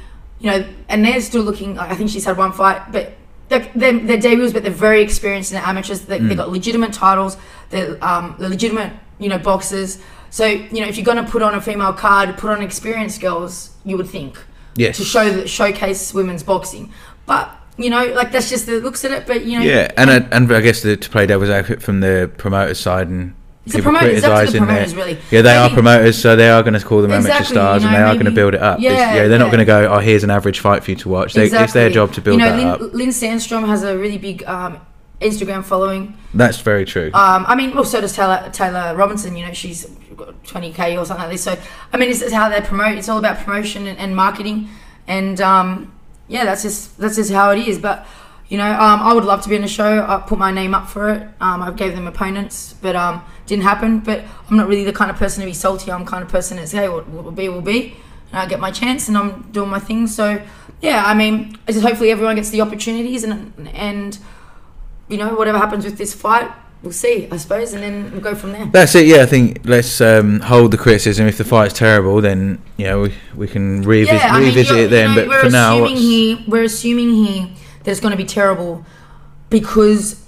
[0.41, 1.79] You know, and they're still looking.
[1.79, 3.13] I think she's had one fight, but
[3.49, 6.01] they're, they're debuts, but they're very experienced in the amateurs.
[6.03, 7.37] They, They've got legitimate titles.
[7.71, 10.01] They're, um, they're legitimate, you know, boxers.
[10.31, 13.21] So you know, if you're going to put on a female card, put on experienced
[13.21, 13.71] girls.
[13.85, 14.39] You would think
[14.77, 14.97] Yes.
[14.97, 16.93] to show that showcase women's boxing,
[17.27, 17.59] but.
[17.79, 20.17] You know, like that's just the looks at it, but you know, Yeah, and I,
[20.31, 23.93] and I guess the, to play devil's advocate from the promoter side and It's people
[23.93, 24.67] promoters, to the criticising their.
[24.67, 25.19] promoters, really.
[25.31, 27.97] Yeah, they are promoters, so they are going to call them amateur stars, you and
[27.97, 28.79] they know, are going to build it up.
[28.79, 29.91] It's- yeah, yeah, they're not going to go.
[29.91, 31.33] Oh, here's an average fight for you to watch.
[31.33, 32.47] They, It's their job to build up.
[32.59, 32.95] you know, that Lynn, up.
[32.95, 34.79] Lynn Sandstrom has a really big um,
[35.23, 36.15] Instagram following.
[36.35, 37.11] That's very true.
[37.15, 39.35] Um, I mean, well, so does Taylor, Taylor Robinson.
[39.35, 41.43] You know, she's got 20k or something like this.
[41.45, 41.57] So,
[41.93, 42.99] I mean, it's, it's how they promote.
[42.99, 44.69] It's all about promotion and, and marketing,
[45.07, 45.93] and um,
[46.33, 47.79] yeah, that's just that's just how it is.
[47.79, 48.07] But
[48.49, 50.05] you know, um, I would love to be in a show.
[50.09, 51.23] I put my name up for it.
[51.41, 54.01] Um, I gave them opponents, but um, didn't happen.
[54.01, 55.93] But I'm not really the kind of person to be salty.
[55.93, 57.97] I'm kind of person that's hey, what will be will be,
[58.31, 60.07] and I get my chance, and I'm doing my thing.
[60.07, 60.43] So
[60.81, 64.19] yeah, I mean, it's just hopefully everyone gets the opportunities, and and
[65.09, 66.51] you know, whatever happens with this fight,
[66.83, 68.67] we'll see, I suppose, and then we'll go from there.
[68.67, 69.07] That's it.
[69.07, 71.27] Yeah, I think let's um, hold the criticism.
[71.27, 74.77] If the fight's terrible, then you know we, we can revisit, yeah, I mean, revisit
[74.77, 75.11] it then.
[75.11, 77.49] you know, but we're for now, assuming here, we're assuming here
[77.85, 78.85] that it's going to be terrible
[79.51, 80.25] because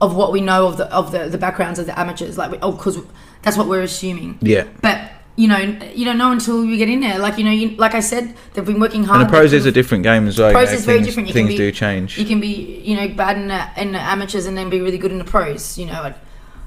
[0.00, 2.38] of what we know of the of the, the backgrounds of the amateurs.
[2.38, 2.98] Like, we, oh, because
[3.42, 4.38] that's what we're assuming.
[4.40, 4.66] yeah.
[4.82, 5.58] But you know,
[5.94, 7.18] you don't know until you get in there.
[7.18, 9.20] Like you know, you, like I said, they've been working hard.
[9.20, 10.48] And the pros is a different game as well.
[10.50, 11.28] you Pros know, is very things, different.
[11.28, 12.18] You can Things be- do change.
[12.18, 12.52] you can be
[12.88, 15.24] you know bad in the, in the amateurs and then be really good in the
[15.34, 16.14] pros you know it,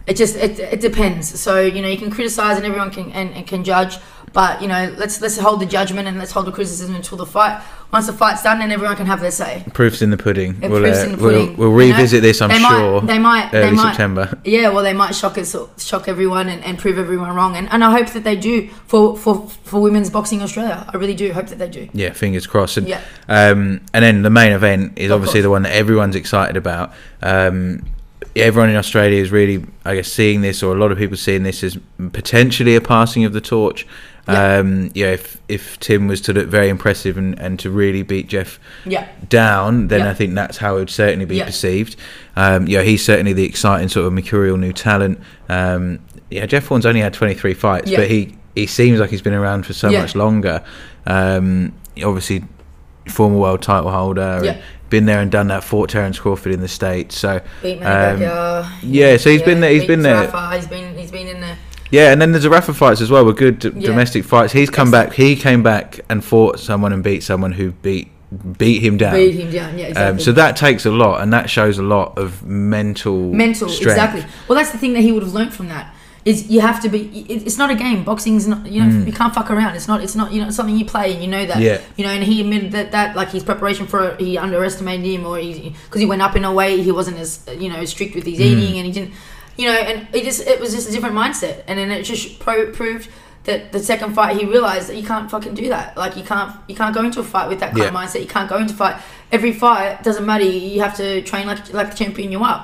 [0.07, 3.29] it just it, it depends so you know you can criticize and everyone can and,
[3.37, 3.97] and can judge
[4.33, 7.25] but you know let's let's hold the judgment and let's hold the criticism until the
[7.25, 10.57] fight once the fight's done then everyone can have their say Proofs in the pudding.
[10.61, 11.95] It we'll, proofs uh, in the we'll, we'll you know?
[11.97, 13.01] revisit this, I'm They might- sure.
[13.01, 14.39] they might- they early might- September.
[14.45, 17.83] yeah well they might shock us shock everyone and, and prove everyone wrong and, and
[17.83, 21.47] I hope that they do for, for for women's boxing Australia I really do hope
[21.47, 22.77] that they do Yeah, fingers crossed.
[22.77, 23.01] And, Yeah.
[23.27, 25.43] um, and then the main event is Of obviously course.
[25.43, 26.93] the one that everyone's excited about.
[27.21, 27.83] Um,
[28.35, 31.43] everyone in Australia is really, I guess, seeing this, or a lot of people seeing
[31.43, 31.77] this as
[32.13, 33.85] potentially a passing of the torch.
[34.27, 34.57] Yeah.
[34.57, 38.27] Um, yeah, if if Tim was to look very impressive and, and to really beat
[38.27, 40.09] Jeff yeah down, then Yeah.
[40.11, 41.45] I think that's how it would certainly be Yeah.
[41.45, 41.95] perceived.
[42.35, 45.19] Um, yeah, he's certainly the exciting sort of mercurial new talent.
[45.49, 49.33] Um, yeah, Jeff Horn's only had 23 fights, but he, he seems like he's been
[49.33, 50.63] around for so much longer.
[51.07, 52.43] Um, obviously,
[53.09, 55.63] former world title holder, and been there and done that.
[55.63, 58.21] Fought Terence Crawford in the states, so beat Um,
[58.83, 60.27] yeah, so he's been there- he's been there.
[60.27, 61.57] Zerafa, he's been he's been in there
[61.91, 62.11] yeah.
[62.11, 63.23] And then there's the Rafa fights as well.
[63.25, 63.87] Were good d- Yeah.
[63.87, 64.53] domestic fights.
[64.53, 64.91] He's come Yes.
[65.07, 65.13] back.
[65.13, 68.09] He came back and fought someone and beat someone who beat
[68.57, 69.13] beat him down.
[69.13, 71.83] beat him down yeah exactly Um, so that takes a lot, and that shows a
[71.83, 73.91] lot of mental mental strength.
[73.97, 76.79] exactly well that's the thing that he would have learnt from that is you have
[76.81, 79.75] to be it- it's not a game boxing's not you know you can't fuck around
[79.75, 81.61] it's not it's not you know it's something you play and you know that Mm.
[81.61, 81.77] Yeah.
[81.97, 85.25] you know and he admitted that that like his preparation for it he underestimated him
[85.25, 88.15] or he because he went up in a way he wasn't as you know strict
[88.15, 88.45] with his Mm.
[88.45, 89.11] eating and he didn't
[89.61, 92.39] you know and it just it was just a different mindset and then it just
[92.39, 93.07] pro- proved
[93.43, 96.51] that the second fight he realized that you can't fucking do that like you can't
[96.69, 98.73] you can't go into a fight with that kind of mindset you can't go into
[98.73, 98.95] fight
[99.31, 102.59] every fight doesn't matter you have to train like like the champion you are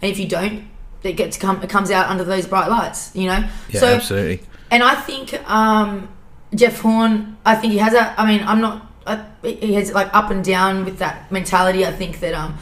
[0.00, 0.56] and if you don't
[1.02, 4.38] it gets come it comes out under those bright lights you know Yeah, so absolutely.
[4.70, 6.08] and I think um,
[6.54, 8.04] Jeff Horn, I think he has a.
[8.20, 8.76] I mean, I'm not.
[9.06, 11.84] I, he has like up and down with that mentality.
[11.86, 12.58] I think that um,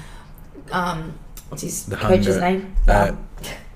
[0.70, 2.40] um, what's his The coach's hunger.
[2.40, 2.76] name?
[2.88, 3.18] Uh, Um,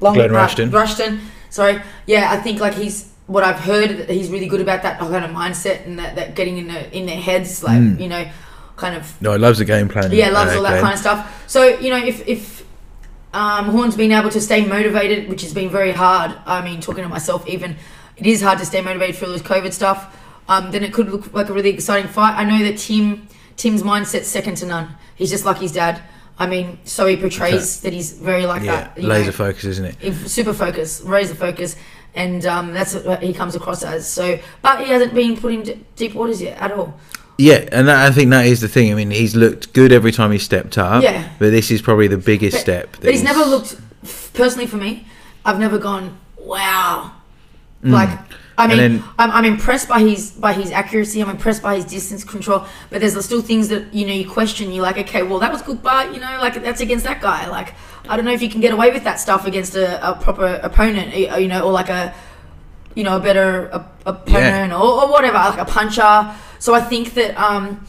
[0.04, 0.70] Long, Glenn Rushton.
[0.70, 1.20] Rushton.
[1.50, 1.80] Sorry.
[2.06, 5.30] Yeah, I think like he's what I've heard he's really good about that kind of
[5.30, 8.00] mindset and that, that getting in the, in their heads, like Mm.
[8.00, 8.24] you know,
[8.76, 10.12] kind of No, he loves the game plan.
[10.12, 11.44] yeah, loves uh, all that kind of stuff.
[11.46, 12.64] So you know, if if
[13.32, 16.30] um, Horn's been able to stay motivated, which has been very hard.
[16.46, 17.76] I mean, talking to myself, even
[18.16, 20.14] it is hard to stay motivated through all this COVID stuff.
[20.48, 22.34] Um, then it could look like a really exciting fight.
[22.36, 24.88] I know that Tim Tim's mindset's second to none.
[25.16, 26.02] He's just like his dad.
[26.38, 29.02] I mean, so he portrays that he's very like Yeah, that.
[29.02, 29.96] laser know focus, isn't it?
[30.00, 31.76] if- super focus, razor focus,
[32.14, 34.06] and um, that's what he comes across as.
[34.08, 36.98] So, but he hasn't been put in d- deep waters yet at all.
[37.38, 38.90] Yeah, and that, I think that is the thing.
[38.92, 41.02] I mean, he's looked good every time he stepped up.
[41.02, 41.28] Yeah.
[41.38, 42.96] But this is probably the biggest But- step.
[43.00, 43.76] But he's never looked,
[44.34, 45.06] personally for me,
[45.44, 47.12] I've never gone, wow.
[47.82, 48.10] Like,
[48.56, 48.66] I.
[48.66, 51.20] Mean, then- I'm, I'm impressed by his by his accuracy.
[51.22, 52.64] I'm impressed by his distance control.
[52.90, 54.72] But there's still things that you know you question.
[54.72, 57.48] You're like, okay, well that was good, but you know, like that's against that guy.
[57.48, 57.74] Like,
[58.08, 60.60] I don't know if you can get away with that stuff against a, a proper
[60.62, 61.14] opponent.
[61.16, 62.14] You know, or like a
[62.94, 66.34] you know a better a, opponent or, or whatever, like a puncher.
[66.58, 67.86] So I think that um,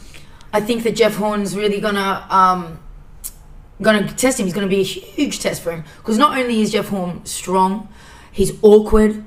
[0.52, 2.80] I think that Jeff Horn's really gonna um,
[3.80, 4.46] gonna test him.
[4.46, 7.88] He's gonna be a huge test for him because not only is Jeff Horn strong,
[8.32, 9.24] he's awkward.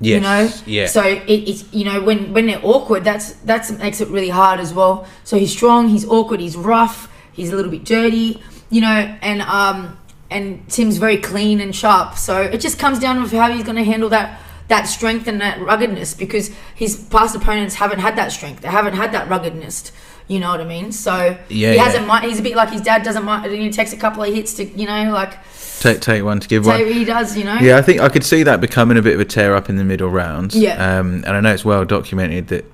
[0.00, 0.14] Yes.
[0.14, 0.86] You know, Yeah.
[0.86, 4.58] So it, it's you know when when they're awkward, that's that's makes it really hard
[4.60, 5.06] as well.
[5.24, 9.42] So he's strong, he's awkward, he's rough, he's a little bit dirty, you know, and
[9.42, 9.98] um
[10.30, 12.16] and Tim's very clean and sharp.
[12.16, 15.40] So it just comes down to how he's going to handle that that strength and
[15.40, 19.90] that ruggedness because his past opponents haven't had that strength, they haven't had that ruggedness,
[20.28, 20.92] You know what I mean?
[20.92, 22.06] So Yeah, he hasn't.
[22.06, 22.20] yeah.
[22.22, 23.02] He's a bit like his dad.
[23.02, 23.50] Doesn't mind.
[23.52, 25.34] He takes a couple of hits to you know like.
[25.80, 26.86] Take take one to give So one.
[26.92, 27.36] he does.
[27.36, 27.58] You know.
[27.58, 29.76] Yeah, I think I could see that becoming a bit of a tear up in
[29.76, 30.54] the middle rounds.
[30.54, 30.98] Yeah.
[30.98, 32.64] Um, and I know it's well documented that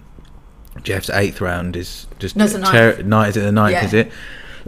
[0.82, 2.96] Jeff's eighth round is just No, it's the ninth.
[2.96, 3.28] ter- ninth.
[3.30, 3.72] Is it the ninth?
[3.72, 3.84] Yeah.
[3.84, 4.12] Is it?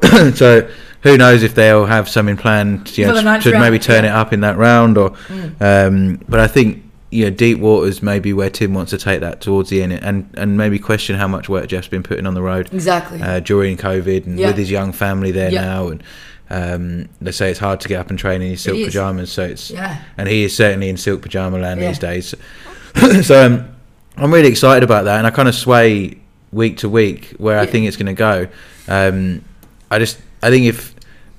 [0.36, 0.70] so
[1.02, 4.10] who knows if they'll have something planned you know, to, maybe turn yeah.
[4.10, 5.10] it up in that round or.
[5.10, 5.60] Mm.
[5.60, 9.40] Um, but I think you know deep waters maybe where Tim wants to take that
[9.40, 12.42] towards the end and and maybe question how much work Jeff's been putting on the
[12.42, 13.20] road Exactly.
[13.20, 14.48] uh, during COVID and Yeah.
[14.48, 15.62] with his young family there Yeah.
[15.64, 16.04] now and.
[16.50, 19.42] Um, they say it's hard to get up and train in his silk pajamas, so
[19.44, 20.02] it's yeah.
[20.16, 21.88] and he is certainly in silk pajama land Yeah.
[21.88, 22.34] these days.
[23.26, 23.68] so um,
[24.16, 26.18] I'm really excited about that, and I kind of sway
[26.50, 28.48] week to week where I think it's going to go.
[28.88, 29.44] Um,
[29.90, 30.94] I just I think if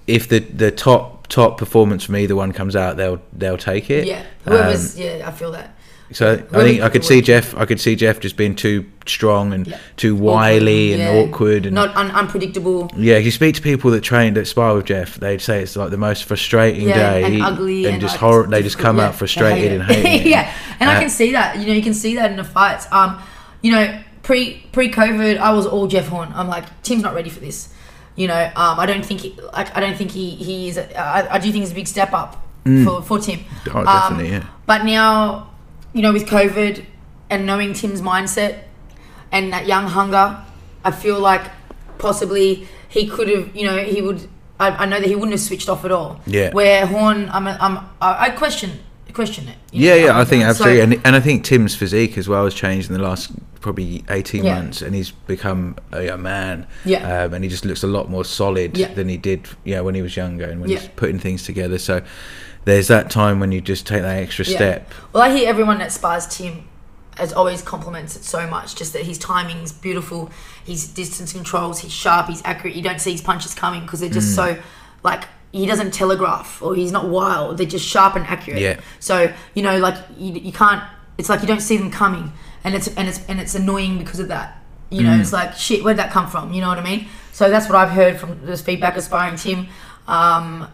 [0.06, 4.06] if the the top top performance from either one comes out, they'll they'll take it.
[4.06, 4.24] Yeah.
[4.46, 5.00] Whoever's.
[5.00, 5.24] yeah.
[5.26, 5.76] I feel that.
[6.12, 7.22] So I think I could see.
[7.22, 7.56] Jeff.
[7.56, 9.78] I could see Jeff just being too strong and Yeah.
[9.96, 11.22] too wily and Yeah.
[11.22, 11.76] awkward and.
[11.76, 12.92] Not un- unpredictable.
[12.98, 15.76] yeah, if you speak to people that train that spar with Jeff, they'd say it's
[15.76, 18.48] like the most frustrating day and ugly and, and, just horror.
[18.48, 20.28] They just come out frustrated and hating.
[20.32, 21.58] yeah, and Uh, I can see that.
[21.60, 22.88] You know, you can see that in the fights.
[22.92, 23.18] Um,
[23.62, 26.30] you know, pre pre COVID, I was all Jeff Horn.
[26.34, 27.70] I'm like, Tim's not ready for this.
[28.16, 30.78] You know, um, I don't think he, like I don't think he he is.
[30.78, 32.44] A, I, I do think it's a big step up
[32.84, 33.40] for for Tim.
[33.74, 34.44] Oh, Um, definitely, yeah.
[34.66, 35.49] But now,
[35.94, 36.86] you know, with COVID
[37.30, 38.64] and knowing Tim's mindset
[39.32, 40.44] and that young hunger,
[40.84, 41.44] I feel like
[41.98, 44.28] possibly he could have, you know, he would.
[44.60, 46.20] I, I know that he wouldn't have switched off at all.
[46.26, 46.52] Yeah.
[46.52, 48.72] Where Horn, I'm, a, I'm, I I question,
[49.14, 49.56] question it.
[49.72, 52.44] Yeah, know, yeah, I think so- absolutely, and and I think Tim's physique as well
[52.44, 54.56] has changed in the last probably eighteen Yeah.
[54.56, 56.68] months, and he's become a, a man.
[56.86, 57.24] Yeah.
[57.24, 58.94] um, and he just looks a lot more solid Yeah.
[58.94, 61.78] than he did, yeah, when he was younger and when he's putting things together.
[61.78, 62.02] So
[62.66, 64.56] there's that time when you just take that extra Yeah.
[64.56, 64.92] step.
[65.14, 66.64] Well, I hear everyone that spars Tim
[67.18, 68.76] as always compliments it so much.
[68.76, 70.30] Just that his timing's beautiful,
[70.64, 72.76] his distance controls, he's sharp, he's accurate.
[72.76, 74.14] You don't see his punches coming because they're Mm.
[74.14, 74.58] just so
[75.04, 77.58] like he doesn't telegraph or he's not wild.
[77.58, 78.62] They're just sharp and accurate.
[78.62, 78.76] Yeah.
[79.00, 80.84] So you know, like you, you can't.
[81.18, 82.32] It's like you don't see them coming,
[82.64, 84.58] and it's and it's and it's annoying because of that.
[84.90, 85.20] You know, Mm.
[85.22, 85.84] it's like shit.
[85.84, 86.54] Where'd that come from?
[86.54, 87.08] You know what I mean?
[87.34, 89.68] So that's what I've heard from this feedback aspiring Tim.
[90.08, 90.68] Um,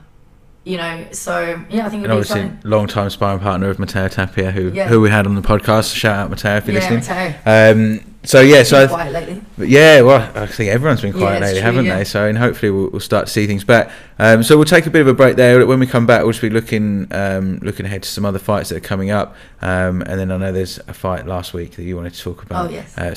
[0.65, 4.51] you know, so yeah, I think And obviously, long time sparring partner of Matteo Tapia,
[4.51, 4.87] who Yeah.
[4.87, 5.95] who we had on the podcast.
[5.95, 7.35] Shout out Matteo if you're Yeah, listening.
[7.45, 7.71] Matteo.
[7.95, 9.41] Um, so yeah, so quiet lately.
[9.59, 11.97] Yeah, well, I think everyone's been quiet it's lately, true, haven't yeah.
[11.99, 12.03] they?
[12.03, 13.91] So, and hopefully we'll, we'll start to see things back.
[14.17, 15.63] Um, so we'll take a bit of a break there.
[15.67, 18.69] When we come back, we'll just be looking um, looking ahead to some other fights
[18.69, 19.35] that are coming up.
[19.61, 22.41] Um, and then I know there's a fight last week that you wanted to talk
[22.41, 22.67] about.
[22.67, 22.97] Oh, yes.
[22.97, 23.13] Uh,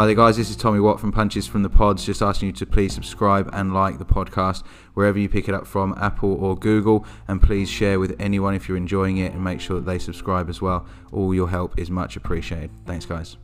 [0.00, 0.38] Hi there, guys.
[0.38, 2.06] This is Tommy Watt from Punches from the Pods.
[2.06, 5.66] Just asking you to please subscribe and like the podcast wherever you pick it up
[5.66, 9.60] from, Apple or Google, and please share with anyone if you're enjoying it, and make
[9.60, 10.86] sure that they subscribe as well.
[11.12, 12.70] All your help is much appreciated.
[12.86, 13.36] Thanks, guys.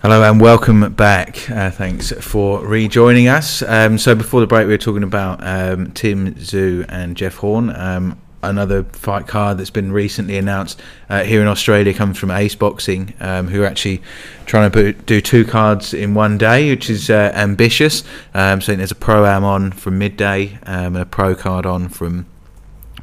[0.00, 1.50] Hello and welcome back.
[1.50, 3.60] Uh, thanks for rejoining us.
[3.60, 7.68] Um, so before the break, we were talking about um, Tim Tszyu and Jeff Horn.
[7.76, 12.54] Um, another fight card that's been recently announced uh, here in Australia comes from Ace
[12.54, 14.02] Boxing, um, who are actually
[14.46, 18.04] trying to do two cards in one day, which is uh, ambitious.
[18.34, 21.88] Um, so there's a pro am on from midday um, and a pro card on
[21.88, 22.26] from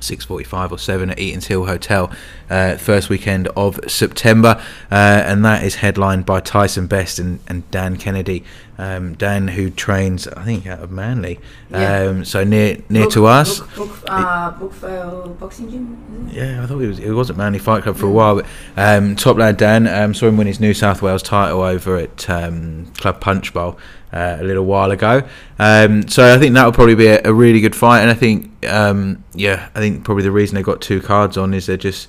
[0.03, 2.11] 6.45 or 7 at Eaton's Hill Hotel,
[2.49, 4.61] uh, first weekend of September.
[4.91, 8.43] Uh, and that is headlined by Tyson Best and, and Dan Kennedy.
[8.75, 11.39] Um, Dan, who trains, I think, out of Manly.
[11.69, 11.99] Yeah.
[12.05, 13.59] Um, so near near Book- to us.
[13.59, 16.29] Book, book, uh, Brookvale Boxing Gym.
[16.31, 18.35] Yeah, I thought it was it was at Manly Fight Club for a while.
[18.37, 21.97] But um, top lad Dan um, saw him win his New South Wales title over
[21.97, 23.77] at um, Club Punch Bowl
[24.13, 25.27] uh, a little while ago.
[25.59, 28.01] Um, so I think that will probably be a, a really good fight.
[28.01, 31.53] And I think um, yeah, I think probably the reason they got two cards on
[31.53, 32.07] is they just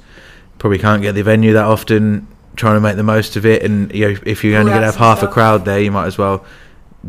[0.58, 2.28] probably can't get the venue that often.
[2.56, 4.86] Trying to make the most of it, and you know, if you're only going to
[4.86, 6.44] have half some a crowd there, you might as well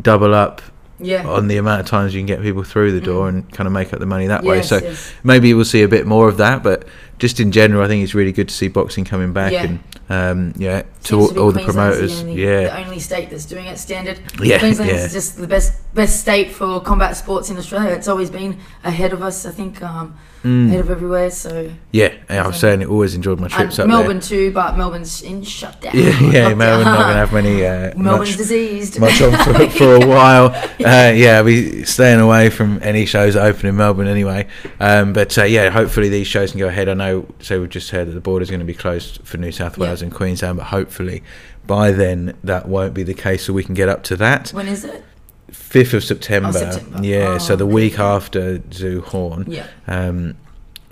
[0.02, 0.60] double up
[0.98, 1.24] Yeah.
[1.24, 3.72] on the amount of times you can get people through the door and kind of
[3.72, 4.58] make up the money that way.
[4.58, 4.64] Mm.
[4.64, 5.14] So yes.
[5.22, 6.64] maybe we'll see a bit more of that.
[6.64, 9.64] But just in general, I think it's really good to see boxing coming back Yeah.
[9.64, 12.22] and um, yeah, to all, to all the promoters.
[12.22, 14.20] The only, yeah, the only state that's doing it standard.
[14.40, 15.04] Yeah, Queensland yeah.
[15.04, 17.90] is just the best best state for combat sports in Australia.
[17.90, 19.46] It's always been ahead of us.
[19.46, 20.68] I think um, Mm.
[20.68, 21.30] ahead of everywhere.
[21.30, 22.12] So yeah.
[22.28, 25.92] So- certainly always enjoyed my trips and up Melbourne too, but Melbourne's in shutdown.
[25.96, 26.54] Yeah, yeah.
[26.54, 27.66] Melbourne not going to have many.
[27.66, 29.00] Uh, Melbourne's much, diseased.
[29.00, 30.46] much on for, for a while.
[30.84, 34.46] Uh, yeah, I'll staying away from any shows that open in Melbourne anyway.
[34.78, 36.88] Um, but uh, yeah, hopefully these shows can go ahead.
[36.88, 37.05] I know,
[37.40, 39.76] so we've just heard that the border is going to be closed for New South
[39.78, 39.84] Yeah.
[39.84, 41.22] Wales and Queensland, but hopefully
[41.66, 44.50] by then that won't be the case, so we can get up to that.
[44.50, 45.02] when is it?
[45.50, 46.48] 5th of September.
[46.48, 47.06] Oh, September.
[47.06, 49.44] Yeah, Oh, so the week after Tszyu Horn.
[49.48, 49.66] Yeah.
[49.86, 50.36] Um,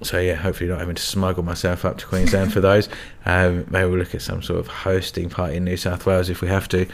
[0.02, 2.88] so yeah, hopefully not having to smuggle myself up to Queensland for those.
[3.26, 6.42] Um, maybe we'll look at some sort of hosting party in New South Wales if
[6.42, 6.86] we have to.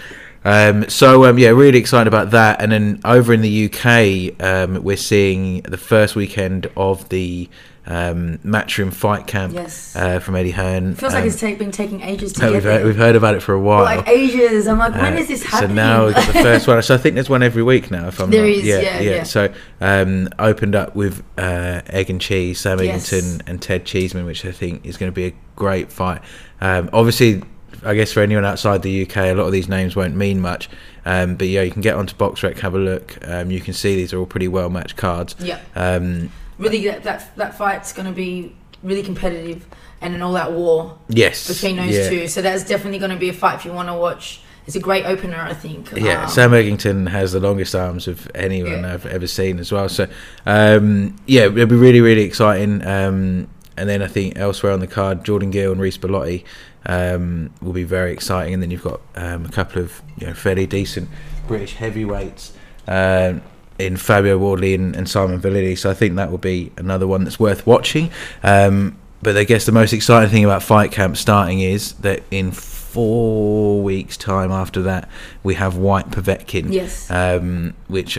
[0.44, 2.62] Um, so um, yeah, really excited about that.
[2.62, 7.48] And then over in the UK, um, we're seeing the first weekend of the
[7.90, 9.94] um, Matchroom Fight Camp Yes.
[9.96, 10.92] uh, from Eddie Hearn.
[10.92, 12.79] It Feels like Um, it's ta- been taking ages to we've, there.
[12.79, 13.83] heard, we've heard about it for a while.
[13.85, 14.68] like ages.
[14.68, 15.70] I'm like, when Uh, is this happening?
[15.70, 16.81] So now we've got the first one.
[16.90, 18.07] So I think there's one every week now.
[18.09, 19.22] If I'm There not, is, yeah, yeah.
[19.24, 23.11] So um, opened up with uh, egg and cheese, Sam Yes.
[23.11, 26.22] Eggington and Ted Cheeseman, which I think is going to be a great fight.
[26.61, 27.42] Um, obviously,
[27.85, 30.68] I guess for anyone outside the UK, a lot of these names won't mean much.
[31.07, 33.16] Um, but yeah, you can get onto BoxRec, have a look.
[33.26, 35.35] Um, you can see these are all pretty well matched cards.
[35.40, 39.66] yeah, Um, really, that that, that fight's going to be really competitive
[40.01, 42.09] and an all-out war yes, between those yeah.
[42.09, 42.29] two.
[42.29, 44.40] So that's definitely going to be a fight if you want to watch.
[44.66, 45.90] It's a great opener, I think.
[45.92, 48.94] Yeah, Um, Sam Eggington has the longest arms of anyone Yeah.
[48.94, 49.88] I've ever seen as well.
[49.88, 50.07] So,
[50.46, 52.87] um, yeah, it'll be really, really exciting.
[52.87, 56.44] Um, and then I think elsewhere on the card, Jordan Gill and Reece Bellotti
[56.87, 58.55] um, will be very exciting.
[58.55, 61.09] And then you've got um, a couple of you know fairly decent
[61.49, 62.53] British heavyweights
[62.87, 63.42] um
[63.81, 65.77] in Fabio Wardley and, and Simon Vallily.
[65.77, 68.11] So I think that will be another one that's worth watching.
[68.43, 72.53] Um, but I guess the most exciting thing about Fight Camp starting is that in
[72.53, 75.09] four weeks' time after that,
[75.43, 77.11] we have Whyte Povetkin, Yes.
[77.11, 78.19] um, which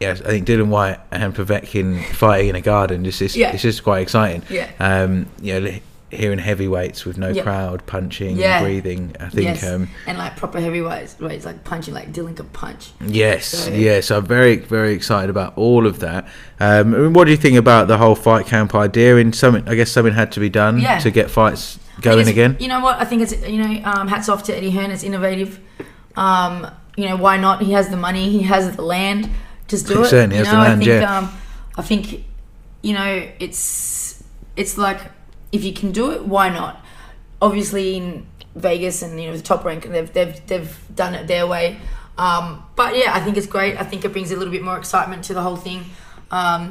[0.00, 3.04] yes, I think Dillian Whyte and Povetkin fighting in a garden.
[3.04, 3.52] Just is, Yeah.
[3.52, 4.42] it's just quite exciting.
[4.50, 4.68] yeah.
[4.80, 5.78] Um, you know,
[6.16, 7.42] hearing heavyweights with no Yeah.
[7.42, 8.58] crowd punching, Yeah.
[8.58, 9.16] and breathing.
[9.20, 9.44] I think.
[9.44, 9.64] yes.
[9.66, 12.90] Um, and like proper heavyweights, weights like punching like Dillian could punch.
[13.06, 16.24] Yes, So- yes, I'm very, very excited about all of that.
[16.60, 19.16] Um, I mean, what do you think about the whole fight camp idea?
[19.16, 20.98] In something, I guess, something had to be done Yeah.
[20.98, 22.56] to get fights going again.
[22.58, 23.00] You know what?
[23.00, 24.90] I think it's you know um, hats off to Eddie Hearn.
[24.90, 25.60] It's innovative.
[26.16, 27.62] Um, you know why not?
[27.62, 28.30] He has the money.
[28.30, 29.28] He has the land.
[29.68, 30.06] Just do it.
[30.08, 31.18] certainly you has know, the land, I think, yeah.
[31.18, 31.32] Um,
[31.76, 32.24] I think
[32.82, 34.22] you know it's
[34.56, 35.00] it's like
[35.54, 36.74] if you can do it, why not?
[37.40, 41.46] Obviously in Vegas and you know the top rank, they've they've they've done it their
[41.46, 41.78] way.
[42.16, 43.78] Um, but yeah, I think it's great.
[43.80, 45.80] I think it brings a little bit more excitement to the whole thing.
[46.30, 46.62] Um,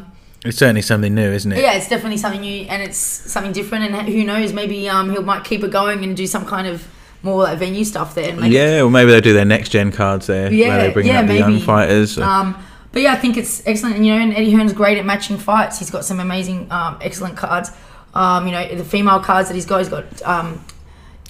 [0.45, 1.59] It's certainly something new, isn't it?
[1.59, 3.83] yeah, it's definitely something new and it's something different.
[3.93, 6.87] And who knows, maybe um, he might keep it going and do some kind of
[7.23, 8.29] more like venue stuff there.
[8.29, 10.87] And make it- Yeah, or maybe they'll do their next gen cards there, Yeah, where
[10.87, 12.17] they bring yeah, up the young fighters.
[12.17, 12.55] Um,
[12.93, 13.95] but yeah, I think it's excellent.
[13.97, 15.79] And, you know, and Eddie Hearn's great at matching fights.
[15.79, 17.71] He's got some amazing, um, excellent cards.
[18.13, 20.63] Um, you know, the female cards that he's got, he's got um,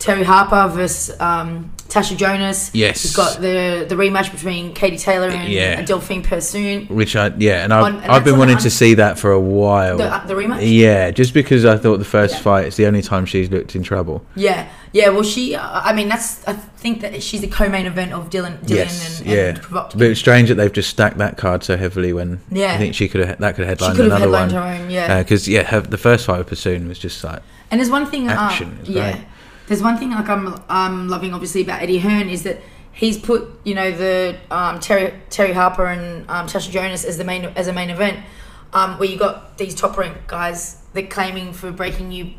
[0.04, 2.72] Terri Harper versus um, Tasha Jonas.
[2.74, 3.02] Yes.
[3.04, 5.82] He's got the the rematch between Katie Taylor and Yeah.
[5.84, 6.88] Delphine Persoon.
[6.88, 9.32] which I yeah, and I've, On- and I've been wanting the to see that for
[9.32, 9.98] a while.
[9.98, 10.60] The, uh, the rematch?
[10.62, 12.42] yeah, just because I thought the first Yeah.
[12.42, 14.26] fight is the only time she's looked in trouble.
[14.36, 15.10] Yeah, yeah.
[15.10, 15.56] Well, she.
[15.56, 16.46] Uh, I mean, that's.
[16.48, 19.54] I think that she's the co-main event of Dillian, Dillian yes, and, yeah.
[19.54, 20.00] Provocative.
[20.00, 22.74] But it's strange that they've just stacked that card so heavily when Yeah.
[22.74, 24.50] I think she could have that could have She headlined could another one.
[24.50, 24.90] her own.
[24.90, 25.24] Yeah.
[25.24, 28.28] Because yeah, her, the first fight with Persoon was just like And there's one thing,
[28.28, 29.12] Action uh, yeah.
[29.14, 29.24] great.
[29.74, 33.50] There's one thing like I'm I'm loving obviously about Eddie Hearn is that he's put
[33.64, 37.68] you know the um, Terri Terri Harper and um, Tasha Jonas as the main as
[37.68, 38.20] a main event,
[38.72, 42.34] um, where you got these top ranked guys that are claiming for breaking new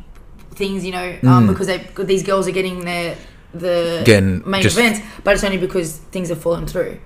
[0.52, 1.48] things, you know, um, Mm.
[1.48, 3.16] because they these girls are getting their
[3.52, 7.00] the Again, main just- events, but it's only because things have fallen through,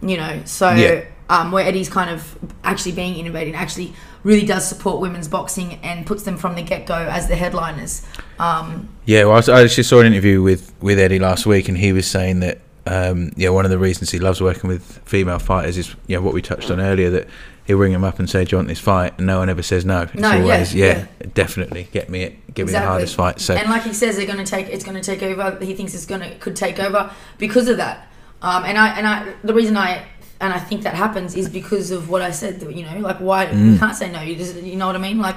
[0.00, 0.40] you know.
[0.46, 1.02] So Yeah.
[1.28, 3.92] um, where Eddie's kind of actually being innovative, actually
[4.22, 8.02] really does support women's boxing and puts them from the get go as the headliners.
[8.38, 11.68] Um, Yeah, well, I, was, I actually saw an interview with, with Eddie last week,
[11.68, 14.98] and he was saying that um, yeah, one of the reasons he loves working with
[15.04, 17.28] female fighters is you know what we touched on earlier that
[17.66, 19.62] he'll ring them up and say, "Do you want this fight?" and no one ever
[19.62, 20.02] says no.
[20.02, 21.26] It's No, yeah, always yeah, yeah.
[21.34, 23.38] definitely get me it, give me the hardest fight.
[23.40, 25.62] So and like he says, they're going to take it's going to take over.
[25.64, 28.08] He thinks it's going to could take over because of that.
[28.42, 30.04] Um, and I and I the reason I
[30.40, 32.62] and I think that happens is because of what I said.
[32.62, 33.72] You know, like why Mm.
[33.72, 34.20] you can't say no.
[34.22, 35.18] You just you know what I mean?
[35.20, 35.36] Like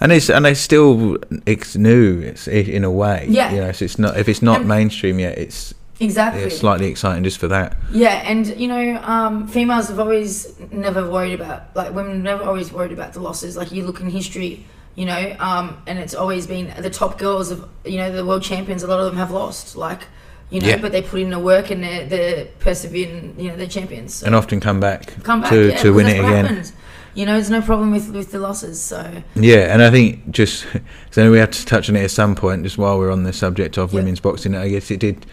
[0.00, 3.26] and it's and it's still it's new it's, in a way.
[3.28, 3.52] Yeah.
[3.52, 6.42] you know, so it's not if it's not And- mainstream yet, it's, exactly.
[6.42, 7.76] it's slightly exciting just for that.
[7.92, 12.72] Yeah, and you know, um, females have always never worried about like women never always
[12.72, 13.56] worried about the losses.
[13.56, 14.64] Like you look in history,
[14.94, 18.42] you know, um, and it's always been the top girls of you know the world
[18.42, 18.82] champions.
[18.82, 20.02] A lot of them have lost, like
[20.50, 20.76] you know, Yeah.
[20.78, 23.34] but they put in the work and they're, they're persevering.
[23.38, 24.14] You know, they're champions.
[24.14, 26.32] So And often come back, come back to yeah, to win it because that's what
[26.32, 26.44] again.
[26.46, 26.72] happens.
[27.16, 28.80] You know, there's no problem with with the losses.
[28.80, 30.66] So Yeah, and I think just
[31.10, 33.32] so we have to touch on it at some point, just while we're on the
[33.32, 34.00] subject of Yeah.
[34.00, 34.54] women's boxing.
[34.54, 35.24] I guess it did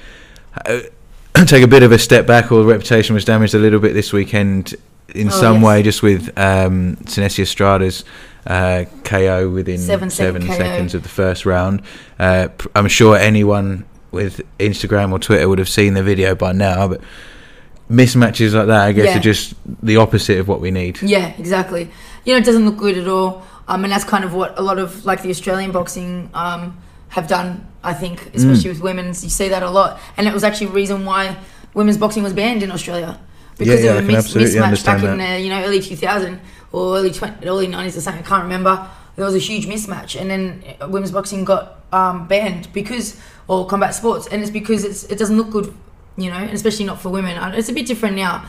[0.66, 0.82] uh,
[1.46, 3.94] take a bit of a step back, or the reputation was damaged a little bit
[3.94, 4.76] this weekend
[5.16, 5.64] in Oh, some yes.
[5.66, 8.06] way, just with um, Seniesa Strada's
[8.48, 10.64] uh, KO within Seven seven, second KO.
[10.64, 11.82] seconds of the first round.
[12.20, 16.52] Uh, pr- I'm sure anyone with Instagram or Twitter would have seen the video by
[16.52, 17.02] now, but
[17.90, 19.18] mismatches like that, I guess, Yeah.
[19.18, 19.54] are just
[19.84, 21.02] the opposite of what we need.
[21.02, 21.90] yeah, exactly.
[22.26, 23.46] You know, it doesn't look good at all.
[23.68, 26.78] Um, and that's kind of what a lot of like the Australian boxing um,
[27.10, 27.68] have done.
[27.84, 30.72] I think, especially with women's, you see that a lot, and it was actually a
[30.72, 31.36] reason why
[31.74, 33.20] women's boxing was banned in Australia
[33.58, 36.40] because yeah, of a mis- mismatch back in the you know early 2000
[36.74, 38.24] or early 20, early 90s or something.
[38.24, 38.88] I can't remember.
[39.22, 43.68] There was a huge mismatch, and then uh, women's boxing got um, banned because or
[43.68, 45.72] combat sports, and it's because it's, it doesn't look good,
[46.18, 47.38] you know, and especially not for women.
[47.54, 48.44] It's a bit different now,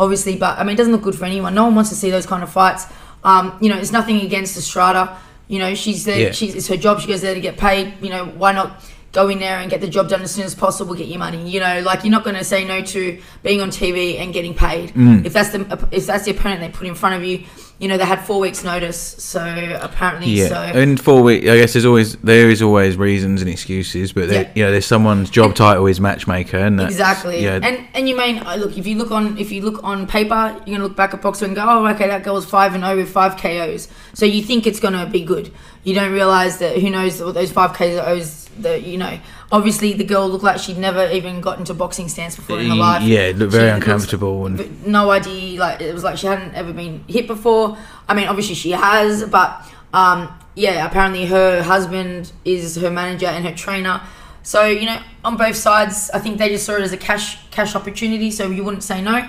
[0.00, 1.54] obviously, but I mean, it doesn't look good for anyone.
[1.54, 2.86] No one wants to see those kind of fights.
[3.22, 5.16] Um, you know, it's nothing against Estrada.
[5.46, 6.18] You know, she's there.
[6.18, 6.32] Yeah.
[6.32, 6.98] She's it's her job.
[6.98, 7.94] She goes there to get paid.
[8.00, 8.82] You know, why not
[9.16, 10.94] go in there and get the job done as soon as possible?
[10.94, 11.50] Get your money.
[11.50, 14.54] You know, like you're not going to say no to being on TV and getting
[14.54, 14.90] paid.
[14.90, 15.24] Mm.
[15.26, 17.44] If that's the if that's the opponent they put in front of you.
[17.78, 19.38] You know, they had four weeks notice, so
[19.82, 23.50] apparently, Yeah, so in four weeks, I guess there's always there is always reasons and
[23.50, 24.50] excuses, but Yeah.
[24.54, 27.44] you know, there's someone's job title is matchmaker, and that's, Exactly.
[27.44, 30.56] Yeah, And and you mean look if you look on if you look on paper,
[30.64, 32.96] you're gonna look back at boxer and go, oh okay, that girl's five and zero
[32.96, 33.88] with five KOs.
[34.14, 35.52] So you think it's gonna be good.
[35.84, 39.18] You don't realize that who knows what those five KOs that you know.
[39.52, 42.74] Obviously, the girl looked like she'd never even got into boxing stance before in her
[42.74, 43.02] life.
[43.02, 45.58] yeah, it looked very She uncomfortable, and no idea.
[45.60, 47.76] Like it was like she hadn't ever been hit before.
[48.08, 53.44] I mean, obviously she has, but um, yeah, apparently her husband is her manager and
[53.44, 54.00] her trainer.
[54.42, 57.48] So you know, on both sides, I think they just saw it as a cash
[57.50, 58.30] cash opportunity.
[58.30, 59.28] So you wouldn't say no.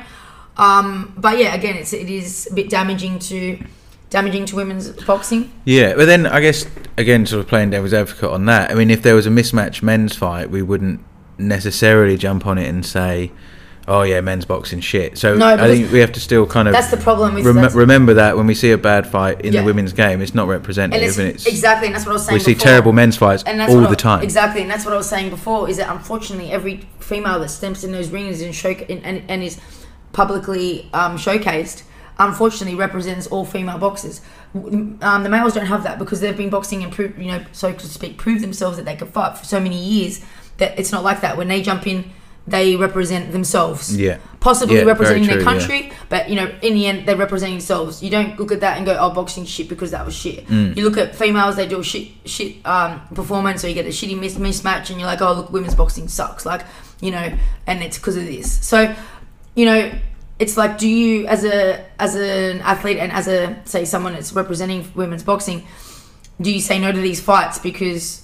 [0.58, 3.60] Um, but yeah, again, it's it is a bit damaging to
[4.10, 5.52] damaging to women's boxing.
[5.66, 5.94] yeah.
[5.96, 6.66] But then I guess
[6.98, 8.72] again, sort of playing devil's advocate on that.
[8.72, 11.02] I mean, if there was a mismatched men's fight, we wouldn't
[11.38, 13.32] necessarily jump on it and say,
[13.88, 16.74] "Oh yeah, men's boxing shit." So No, I think we have to still kind of
[16.74, 19.62] That's the problem rem- remember that when we see a bad fight in Yeah.
[19.62, 22.14] the women's game, it's not and representative, it's, and it's, exactly, and that's what I
[22.14, 22.34] was saying.
[22.34, 22.66] we see before.
[22.68, 24.24] terrible men's fights and that's all what the time.
[24.24, 25.70] Exactly, and that's what I was saying before.
[25.70, 29.44] Is that unfortunately every female that steps in those rings and show and, and, and
[29.44, 29.60] is
[30.14, 31.84] publicly um, showcased,
[32.20, 34.22] unfortunately represents all female boxers.
[34.56, 37.72] Um, the males don't have that because they've been boxing and prove, you know, so
[37.74, 40.24] to speak, prove themselves that they could fight for so many years.
[40.58, 41.38] That it's not like that.
[41.38, 42.12] When they jump in,
[42.48, 44.18] they represent themselves Yeah.
[44.40, 45.52] possibly Yeah, representing their true, yeah.
[45.60, 48.02] country, but you know, in the end, they're representing themselves.
[48.02, 50.48] You don't look at that and go, "Oh, boxing shit," because that was shit.
[50.48, 50.76] Mm.
[50.78, 53.90] You look at females; they do a shit, shit um, performance, or you get a
[53.90, 56.62] shitty mis- mismatch, and you're like, "Oh, look, women's boxing sucks." Like,
[57.02, 57.32] you know,
[57.68, 58.66] and it's because of this.
[58.66, 58.96] So,
[59.54, 59.92] you know,
[60.40, 64.34] it's like, do you, as a as an athlete and as a say someone that's
[64.34, 65.66] representing women's boxing,
[66.40, 68.24] do you say no to these fights because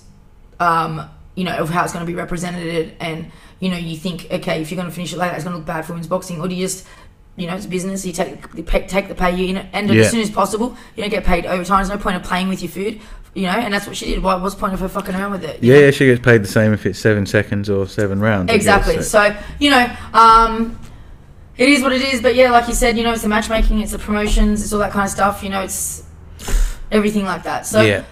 [0.59, 4.27] um, you know, of how it's going to be represented, and you know, you think,
[4.31, 5.93] okay, if you're going to finish it like that, it's going to look bad for
[5.93, 6.85] women's boxing, or do you just,
[7.35, 8.05] you know, it's business.
[8.05, 10.01] You take the pay, take the pay you it, and Yeah.
[10.03, 11.79] as soon as possible, you don't get paid overtime.
[11.79, 13.01] There's no point of playing with your food,
[13.33, 14.21] you know, and that's what she did.
[14.21, 15.63] Why what's the point of her fucking around with it?
[15.63, 15.79] Yeah, know?
[15.81, 18.51] yeah, she gets paid the same if it's seven seconds or seven rounds.
[18.51, 18.97] Exactly.
[18.97, 20.77] so- So you know, um,
[21.57, 22.21] it is what it is.
[22.21, 24.79] But yeah, like you said, you know, it's the matchmaking, it's the promotions, it's all
[24.79, 25.43] that kind of stuff.
[25.43, 26.03] You know, it's
[26.91, 27.65] everything like that.
[27.65, 28.03] So yeah,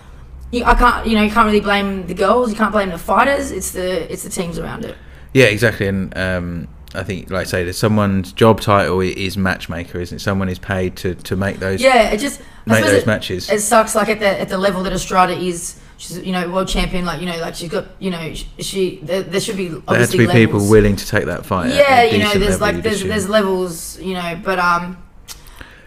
[0.51, 2.49] you, I can't, you know, you can't really blame the girls.
[2.51, 3.51] You can't blame the fighters.
[3.51, 4.95] It's the it's the teams around it.
[5.33, 5.87] yeah, exactly.
[5.87, 10.19] And um, I think, like I say, that someone's job title is matchmaker, isn't it?
[10.19, 13.49] Someone is paid to, to make those Yeah, it just make those it, matches.
[13.49, 13.95] it sucks.
[13.95, 17.05] Like at the at the level that Estrada is, she's you know world champion.
[17.05, 20.09] Like you know, like she's got you know she, there, there should be there had
[20.09, 20.45] to be levels.
[20.45, 21.73] people willing to take that fight.
[21.73, 24.97] yeah, you know, there's like there's there's levels, you know, but um,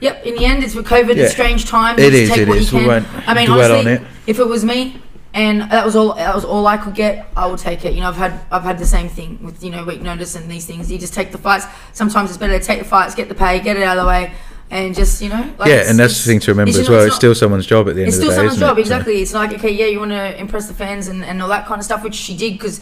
[0.00, 0.24] yep.
[0.24, 1.16] In the end, it's with COVID.
[1.16, 1.24] Yeah.
[1.24, 2.00] It's strange times.
[2.00, 2.72] It is, Take it what is.
[2.72, 3.04] You We can.
[3.04, 4.02] won't I mean, honestly, on it.
[4.26, 5.00] if it was me,
[5.34, 7.94] and that was all that was all I could get, I would take it.
[7.94, 10.48] You know, I've had I've had the same thing with you know week notice and
[10.50, 10.90] these things.
[10.92, 11.66] You just take the fights.
[11.92, 14.08] Sometimes it's better to take the fights, get the pay, get it out of the
[14.08, 14.32] way,
[14.70, 15.54] and just you know.
[15.58, 17.00] Like yeah, and that's the thing to remember as well.
[17.00, 18.40] it's It's still someone's job at the end it's of still the day.
[18.40, 18.80] someone's job, it?
[18.80, 19.22] exactly.
[19.22, 21.78] It's like, okay, yeah, you want to impress the fans and, and all that kind
[21.78, 22.80] of stuff, which she did because,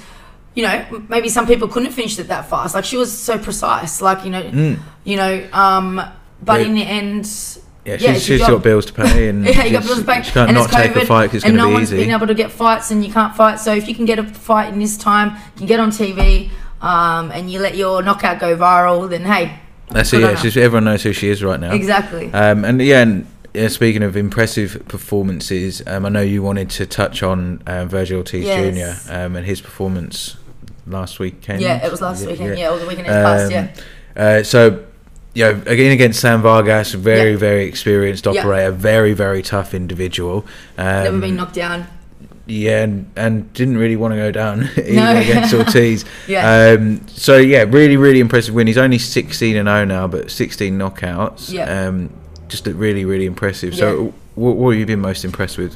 [0.54, 2.74] you know, maybe some people couldn't finish it that fast.
[2.74, 4.78] Like she was so precise, like you know, Mm.
[5.04, 5.46] you know.
[5.52, 6.00] Um,
[6.42, 6.66] but Yeah.
[6.66, 7.28] in the end,
[7.84, 10.22] Yeah, Yeah, she's, she's got bills to pay, and yeah, you got bills to pay,
[10.22, 11.92] she can't and not take a fight fight 'cause it's going to no be one's
[11.92, 12.04] easy.
[12.04, 13.58] been able to get fights, and you can't fight.
[13.58, 16.50] So if you can get a fight in this time, you can get on TV,
[16.80, 19.58] um, and you let your knockout go viral, then hey,
[19.92, 20.20] That's it.
[20.20, 21.72] Yeah, just everyone knows who she is right now.
[21.72, 22.32] exactly.
[22.32, 26.86] Um, and yeah, and yeah, speaking of impressive performances, um, I know you wanted to
[26.86, 29.04] touch on uh, Vergil Ortiz Yes.
[29.06, 29.12] Jr.
[29.12, 30.36] Um, and his performance
[30.86, 31.60] last weekend.
[31.60, 32.58] yeah, it was last Yeah, weekend.
[32.58, 32.70] yeah.
[32.70, 33.44] Or the weekend passed.
[33.46, 33.68] Um, Yeah,
[34.16, 34.84] Uh, so,
[35.34, 37.36] you know, again against Sam Vargas, very, Yeah.
[37.38, 40.44] very experienced operator, very, very tough individual.
[40.78, 41.86] Um, never been knocked down.
[42.52, 45.16] Yeah, and, and didn't really want to go down even No.
[45.16, 46.04] against Ortiz.
[46.28, 46.76] Yeah.
[46.78, 48.66] Um, so yeah, really, really impressive win.
[48.66, 51.50] He's only 16 and 0 now, but 16 knockouts.
[51.52, 51.86] Yeah.
[51.86, 52.10] Um,
[52.48, 53.74] just really, really impressive.
[53.74, 55.74] So, what, what have you been most impressed with?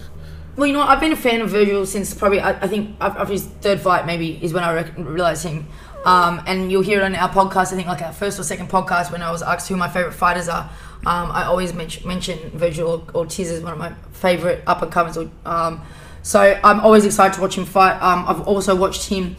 [0.56, 0.82] Well, you know?
[0.82, 3.80] I've been a fan of Vergil since probably, I, I think, af- after his third
[3.80, 5.66] fight, maybe, is when I rec- realised him.
[6.04, 8.68] Um, and you'll hear it on our podcast, I think, like our first or second
[8.68, 10.70] podcast, when I was asked who my favourite fighters are.
[11.06, 15.16] Um, I always mention, mention Vergil Ortiz as one of my favorite up and comers.
[16.26, 17.96] So I'm always excited to watch him fight.
[18.02, 19.36] Um, I've also watched him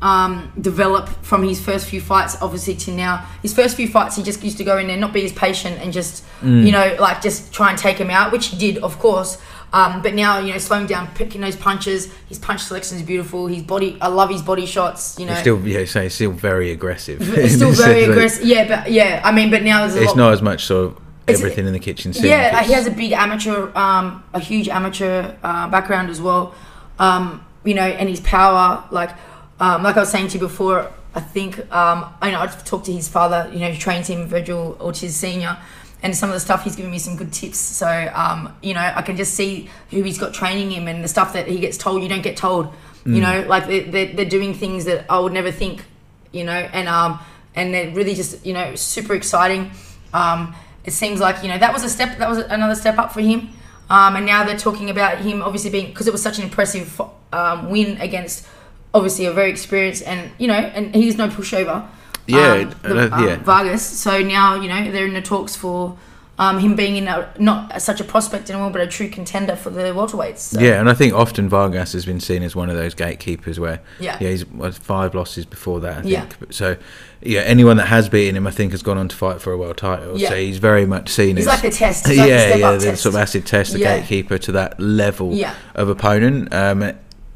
[0.00, 3.26] um, develop from his first few fights, obviously, to now.
[3.42, 5.78] His first few fights, he just used to go in there, not be as patient,
[5.80, 8.98] and just you know, like just try and take him out, which he did, of
[8.98, 9.36] course.
[9.74, 12.10] Um, but now, you know, slowing down, picking those punches.
[12.30, 13.46] His punch selection is beautiful.
[13.46, 15.18] His body, I love his body shots.
[15.18, 17.20] You know, He's still, yeah, so he's still very aggressive.
[17.36, 18.46] it's still very aggressive.
[18.46, 20.16] Yeah, but yeah, I mean, but now there's a It's lot.
[20.16, 20.94] not as much It's-
[21.38, 22.12] everything in the kitchen.
[22.14, 26.54] Yeah, like, he has a big amateur, um, a huge amateur uh, background as well.
[26.98, 29.10] Um, you know, and his power, like,
[29.58, 32.86] um, like I was saying to you before, I think, um, I know I've talked
[32.86, 35.58] to his father, you know, who trains him, Vergil Ortiz Senior,
[36.02, 37.58] and some of the stuff he's given me some good tips.
[37.58, 41.08] So, um, you know, I can just see who he's got training him and the
[41.08, 42.72] stuff that he gets told you don't get told.
[43.06, 45.84] You know, like they, they're, they're doing things that I would never think.
[46.32, 47.18] You know, and um,
[47.54, 49.70] and they're really just you know super exciting.
[50.12, 50.54] Um,
[50.84, 53.20] it seems like you know that was a step, that was another step up for
[53.20, 53.50] him.
[53.88, 57.00] Um, and now they're talking about him obviously being because it was such an impressive
[57.32, 58.46] um, win against
[58.94, 61.86] obviously a very experienced and you know and he's no pushover.
[62.26, 63.32] Yeah, um, the, uh, yeah.
[63.32, 63.84] um, Vargas.
[63.84, 65.98] So now you know they're in the talks for
[66.40, 69.68] um, him being in a, not such a prospect anymore, but a true contender for
[69.70, 70.38] the welterweights.
[70.38, 70.60] So.
[70.60, 73.80] Yeah, and I think often Vargas has been seen as one of those gatekeepers where,
[74.00, 74.16] Yeah.
[74.18, 75.98] he's what, five losses before that.
[75.98, 76.12] I think.
[76.12, 76.26] Yeah.
[76.50, 76.76] So,
[77.20, 79.58] yeah, anyone that has beaten him, I think, has gone on to fight for a
[79.58, 80.18] world title.
[80.18, 80.30] Yeah.
[80.30, 82.06] So he's very much seen as He's as like the test.
[82.08, 83.02] He's like yeah, yeah, the test.
[83.02, 83.98] sort of acid test, the Yeah.
[83.98, 85.54] gatekeeper to that level Yeah.
[85.74, 86.54] of opponent.
[86.54, 86.90] Um,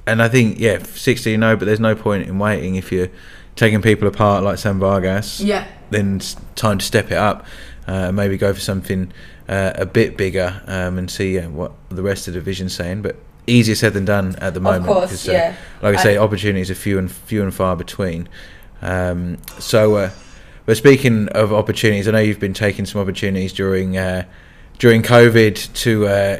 [0.06, 3.08] and I think, yeah, 60 no, but there's no point in waiting if you're
[3.54, 5.40] taking people apart like Sam Vargas.
[5.42, 5.66] Yeah.
[5.90, 7.44] Then it's time to step it up.
[7.86, 9.12] Uh, maybe go for something
[9.48, 13.02] uh, a bit bigger um, and see what the rest of the division's saying.
[13.02, 13.16] But
[13.46, 14.86] easier said than done at the moment.
[14.86, 15.54] course, 'cause, uh, yeah.
[15.82, 18.26] Like I I- say, opportunities are few and few and far between.
[18.80, 20.10] Um, so, uh,
[20.66, 24.24] but speaking of opportunities, I know you've been taking some opportunities during uh,
[24.78, 26.38] during COVID to uh,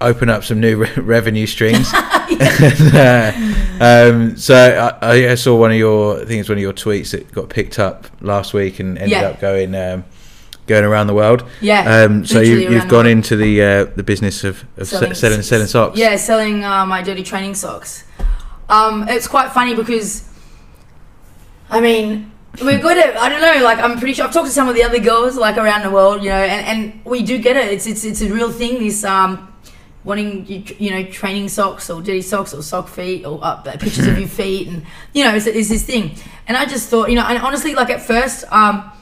[0.00, 1.92] open up some new re- revenue streams.
[1.92, 6.62] And, uh, um, so I, I saw one of your, I think it's one of
[6.62, 9.28] your tweets that got picked up last week and ended Yeah.
[9.30, 10.04] up going um,
[10.66, 11.44] going around the world.
[11.60, 15.42] Yeah, Um, so you, you've gone into the uh, the business of, of selling selling,
[15.42, 15.98] selling socks.
[15.98, 18.04] Yeah, selling uh, my dirty training socks.
[18.68, 20.26] Um, it's quite funny because,
[21.68, 23.16] I mean, we're good at.
[23.16, 23.64] I don't know.
[23.64, 25.90] Like I'm pretty sure I've talked to some of the other girls like around the
[25.90, 27.72] world, you know, and, and we do get it.
[27.72, 28.78] It's it's it's a real thing.
[28.78, 29.52] This um,
[30.04, 34.06] wanting you, you know training socks or dirty socks or sock feet or uh, pictures
[34.06, 34.84] of your feet and
[35.14, 36.14] you know it's, it's this thing.
[36.46, 38.92] And I just thought, you know, and honestly, like at first, um,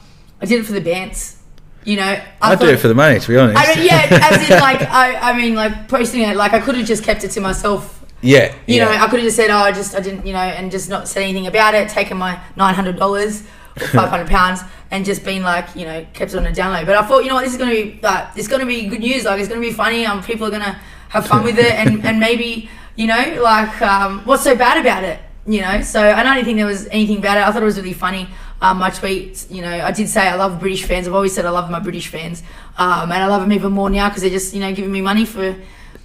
[0.41, 1.42] I did it for the bands.
[1.85, 3.57] You know, I, do thought- it for the money, to be honest.
[3.59, 6.75] I mean, yeah, as in like I, I mean, like posting it, like I could
[6.75, 8.03] have just kept it to myself.
[8.21, 8.85] yeah, You yeah.
[8.85, 10.89] know, I could have just said, oh, I just, I didn't, you know, and just
[10.89, 13.43] not said anything about it, taken my nine hundred dollars
[13.81, 14.61] or five hundred pounds,
[14.91, 16.85] and just been like, you know, kept it on a download.
[16.85, 18.99] But I thought, you know what, this is gonna be, like, it's gonna be good
[19.01, 19.25] news.
[19.25, 20.05] Like, it's gonna be funny.
[20.05, 20.79] Um, people are gonna
[21.09, 25.03] have fun with it, and and maybe, you know, like, um, what's so bad about
[25.03, 25.19] it?
[25.45, 27.37] You know, so I don't think there was anything bad.
[27.37, 27.49] About it.
[27.49, 28.29] I thought it was really funny.
[28.63, 31.05] Um, my tweets, you know, I did say I love British fans.
[31.07, 32.41] I've always said I love my British fans,
[32.77, 35.01] um, and I love them even more now because they're just, you know, giving me
[35.01, 35.55] money for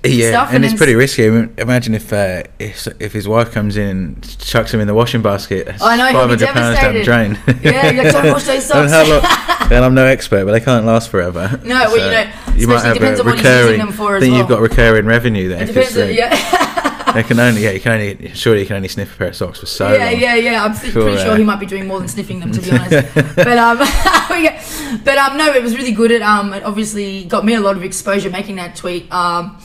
[0.04, 0.52] Yeah, stuff.
[0.52, 1.26] and it's pretty risky.
[1.28, 4.86] I mean, Imagine if, uh, if if his wife comes in and chucks him in
[4.88, 5.68] the washing basket.
[5.80, 7.38] I know, £500 down the drain.
[7.62, 10.84] Yeah, you're like, "Don't wash those And socks." and I'm no expert, but they can't
[10.84, 11.60] last forever.
[11.64, 14.32] No, well, you know, especially depends on what he's using them for I as think
[14.32, 14.38] well.
[14.40, 15.62] you've got recurring revenue there.
[15.62, 15.96] It depends.
[15.96, 16.30] uh, yeah,
[17.22, 19.36] They can only, yeah, you can only, surely you can only sniff a pair of
[19.36, 20.20] socks for so yeah, long.
[20.20, 20.52] yeah, yeah.
[20.52, 20.64] yeah.
[20.64, 23.14] I'm pretty Sure, sure he might be doing more than sniffing them, to be honest.
[23.36, 23.78] but um,
[24.42, 24.62] yeah.
[25.04, 26.10] but um, no, it was really good.
[26.12, 29.10] It um, it obviously got me a lot of exposure making that tweet.
[29.12, 29.60] Um,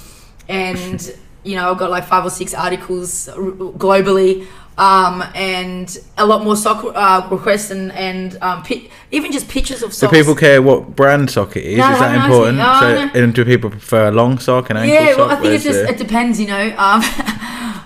[0.49, 3.29] and you know, I got like five or six articles
[3.77, 4.47] globally.
[4.75, 9.83] Um, and a lot more sock uh, requests and and um, pi- even just pictures
[9.83, 10.11] of socks.
[10.11, 11.77] Do people care what brand sock it is?
[11.77, 12.57] No, is that important?
[12.57, 13.11] no, so, no.
[13.13, 15.17] And do people prefer a long sock, and ankle Yeah, sock?
[15.19, 16.73] well, I think it's just it depends, you know.
[16.75, 17.01] Um,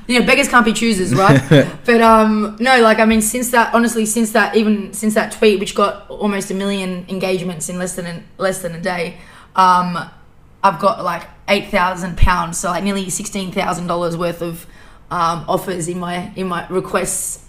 [0.07, 1.41] you know, beggars can't be choosers, right?
[1.85, 5.59] but um, no, like I mean, since that, honestly, since that, even since that tweet,
[5.59, 9.17] which got almost a million engagements in less than a, less than a day,
[9.55, 10.09] um,
[10.63, 14.65] I've got like eight thousand pounds, so like nearly sixteen thousand dollars worth of
[15.11, 17.46] um, offers in my in my requests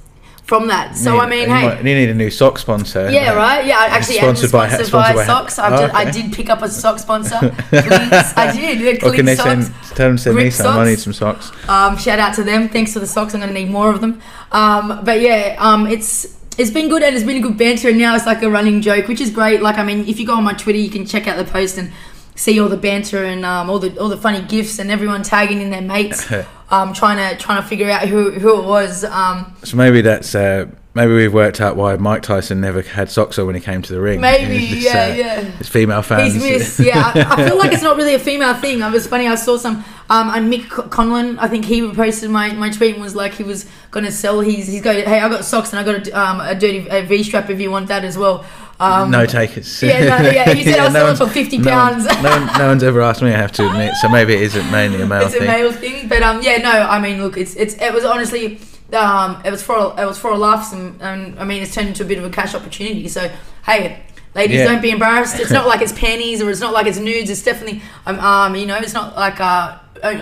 [0.49, 0.97] from that.
[0.97, 1.67] So Need- I mean, you hey.
[1.69, 3.11] might- you need a new sock sponsor.
[3.11, 3.67] Yeah, right.
[3.67, 5.59] Yeah, I actually Sponsored by- sponsored, by, by- socks.
[5.59, 7.39] Oh, did, I did pick up a sock sponsor.
[7.69, 8.33] Cleats.
[8.35, 9.05] I did.
[9.05, 10.79] Or can they Cleat send, tell them to send me some?
[10.79, 11.53] I need some socks.
[11.69, 12.71] Um, shout out to them.
[12.71, 13.35] Thanks for the socks.
[13.35, 14.23] I'm going to need more of them.
[14.51, 17.91] Um, but yeah, um, it's it's been good and it's been a good banter.
[17.91, 19.61] And now it's like a running joke, which is great.
[19.61, 21.77] Like I mean, if you go on my Twitter, you can check out the post
[21.77, 21.93] and
[22.39, 25.61] see all the banter and um, all the all the funny gifs and everyone tagging
[25.61, 26.31] in their mates,
[26.71, 29.05] um, trying to trying to figure out who who it was.
[29.05, 33.39] Um, So maybe that's uh, maybe we've worked out why Mike Tyson never had socks
[33.39, 34.21] on when he came to the ring.
[34.21, 35.53] Maybe, yeah, uh, yeah.
[35.59, 36.35] It's female fans.
[36.35, 36.81] He's missed.
[36.89, 38.81] Yeah, I, I feel like it's not really a female thing.
[38.81, 39.27] It was funny.
[39.27, 39.85] I saw some.
[40.11, 43.43] Um, and Mick Conlan, I think he reposted my, my tweet and was like he
[43.43, 44.67] was gonna sell his.
[44.67, 47.23] He's going, Hey, I got socks and I got a, um, a dirty a V
[47.25, 48.47] strap if you want that as well.
[48.81, 49.83] Um, no takers.
[49.83, 52.05] Yeah, no, yeah, he said I'll sell it for 50 no one- pounds.
[52.23, 53.29] No, one, no one's ever asked me.
[53.33, 53.95] I have to admit.
[53.97, 55.43] So maybe it isn't mainly a male thing.
[55.43, 58.05] it's a male thing, but um, yeah, no, I mean, look, it's it's it was
[58.05, 58.61] honestly,
[58.93, 61.75] um, it was for a- it was for a laughs, and, and I mean, it's
[61.75, 63.09] turned into a bit of a cash opportunity.
[63.09, 63.29] So
[63.67, 64.01] hey,
[64.37, 64.67] ladies, Yeah.
[64.67, 65.41] don't be embarrassed.
[65.41, 67.31] It's not like it's panties or it's not like it's nudes.
[67.31, 69.79] It's definitely um, um you know, it's not like uh.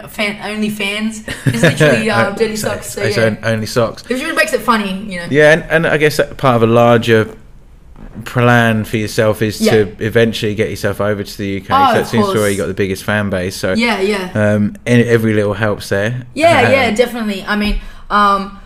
[0.08, 1.22] Fan, only fans.
[1.44, 2.92] It's literally uh, dirty socks.
[2.94, 4.02] So it's yeah, on- only socks.
[4.08, 5.26] it really makes it funny, you know.
[5.30, 7.36] Yeah, and, and I guess part of a larger
[8.24, 9.72] plan for yourself is Yeah.
[9.72, 11.66] to eventually get yourself over to the UK.
[11.70, 13.56] Oh, so of it seems to where you got the biggest fan base.
[13.56, 14.30] So Yeah, yeah.
[14.34, 16.22] um, every little helps there.
[16.34, 17.44] Yeah, Um, yeah, definitely.
[17.46, 18.58] I mean, um,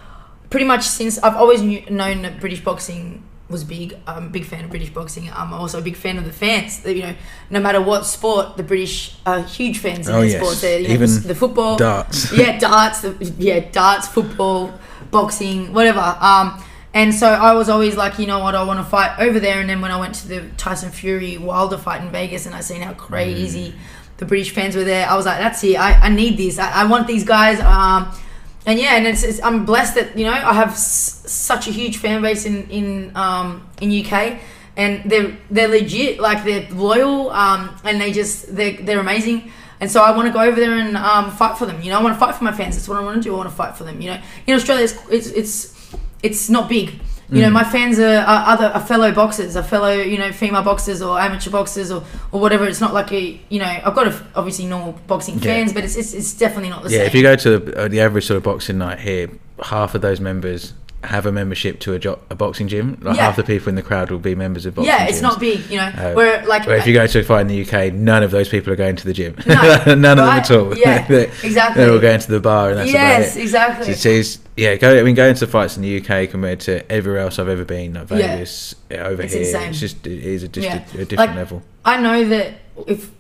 [0.51, 3.97] pretty much since I've always knew, known that British boxing was big.
[4.07, 5.29] I'm a big fan of British boxing.
[5.35, 6.85] I'm also a big fan of the fans.
[6.87, 7.15] You know,
[7.51, 10.37] no matter what sport, the British are huge fans in Oh, yes.
[10.41, 10.61] sports.
[10.61, 12.33] They're, you know, Even the, the football, darts.
[12.33, 13.01] yeah, darts.
[13.01, 14.73] The, yeah, darts, football,
[15.11, 16.17] boxing, whatever.
[16.21, 16.63] Um,
[16.93, 19.61] and so I was always like, you know what, I want to fight over there.
[19.61, 22.61] And then when I went to the Tyson Fury Wilder fight in Vegas, and I
[22.61, 23.75] seen how crazy
[24.17, 25.77] the British fans were there, I was like, that's it.
[25.77, 26.59] I, I need this.
[26.59, 27.61] I, I want these guys.
[27.61, 28.11] Um,
[28.67, 31.71] and yeah, and it's, it's I'm blessed that you know I have s- such a
[31.71, 34.39] huge fan base in in um, in UK,
[34.77, 39.51] and they're they're legit, like they're loyal, um, and they just they they're amazing.
[39.81, 41.81] And so I want to go over there and um, fight for them.
[41.81, 42.77] You know, I want to fight for my fans.
[42.77, 43.33] That's what I want to do.
[43.33, 43.99] I want to fight for them.
[44.03, 45.80] You know, in Australia, it's it's it's,
[46.23, 47.01] it's not big.
[47.33, 50.65] You know, my fans are, are other are fellow boxers, are fellow you know female
[50.65, 52.03] boxers or amateur boxers or,
[52.33, 52.65] or whatever.
[52.67, 55.43] It's not like a you know I've got a, obviously normal boxing Yeah.
[55.43, 57.01] fans, but it's, it's it's definitely not the Yeah, same.
[57.03, 59.31] Yeah, if you go to the, uh, the average sort of boxing night here,
[59.63, 60.73] half of those members
[61.05, 62.99] have a membership to a, jo- a boxing gym.
[63.01, 63.23] Like Yeah.
[63.27, 65.23] half the people in the crowd will be members of boxing yeah, it's gyms.
[65.23, 65.85] not big, you know.
[65.87, 68.31] Uh, where like Where if you go to a fight in the UK, none of
[68.31, 69.35] those people are going to the gym.
[69.47, 69.55] No,
[69.87, 70.77] none of them at all.
[70.77, 71.83] Yeah, They're- exactly.
[71.83, 73.43] They're all going to the bar, and that's yes, about it.
[73.43, 73.95] exactly.
[73.95, 74.99] So it's- yeah, go.
[74.99, 77.95] I mean, going to fights in the UK compared to everywhere else I've ever been,
[77.95, 79.71] like Vegas, yeah, over It's here, insane.
[79.71, 80.85] it's just it is a, just Yeah.
[80.99, 81.63] a, a different Like, level.
[81.83, 82.55] I know that
[82.87, 83.11] if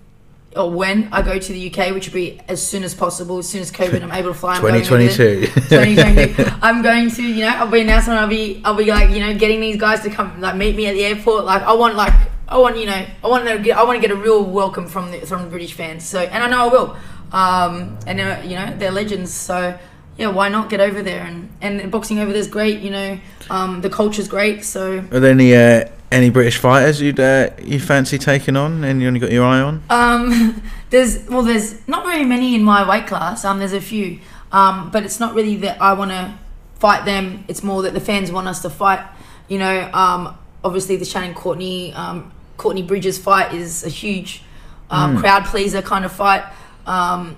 [0.56, 3.48] or when I go to the UK, which will be as soon as possible, as
[3.48, 4.56] soon as COVID, I'm able to fly.
[4.56, 5.46] I'm going 2022.
[5.68, 6.58] 2022.
[6.60, 8.14] I'm going to, you know, I'll be announcing.
[8.14, 10.86] I'll be, I'll be like, you know, getting these guys to come, like, meet me
[10.86, 11.44] at the airport.
[11.44, 12.12] Like, I want, like,
[12.48, 14.88] I want, you know, I want to get, I want to get a real welcome
[14.88, 16.04] from the from the British fans.
[16.04, 16.96] So, and I know I will.
[17.32, 19.32] Um, and uh, you know, they're legends.
[19.32, 19.78] So,
[20.16, 21.22] yeah, why not get over there?
[21.22, 22.80] And and boxing over there's great.
[22.80, 23.20] You know,
[23.50, 24.64] um, the culture's great.
[24.64, 29.00] So, Are there any uh, any British fighters you'd uh, you fancy taking on, and
[29.00, 29.82] you only got your eye on?
[29.90, 33.44] Um, there's well, there's not very many in my weight class.
[33.44, 34.20] Um, there's a few.
[34.52, 36.34] Um, but it's not really that I want to
[36.80, 37.44] fight them.
[37.46, 39.00] It's more that the fans want us to fight.
[39.48, 44.42] You know, um, obviously the Shannon Courtenay, um, Courtenay Bridges fight is a huge
[44.90, 46.42] um, crowd pleaser kind of fight.
[46.86, 47.36] Um,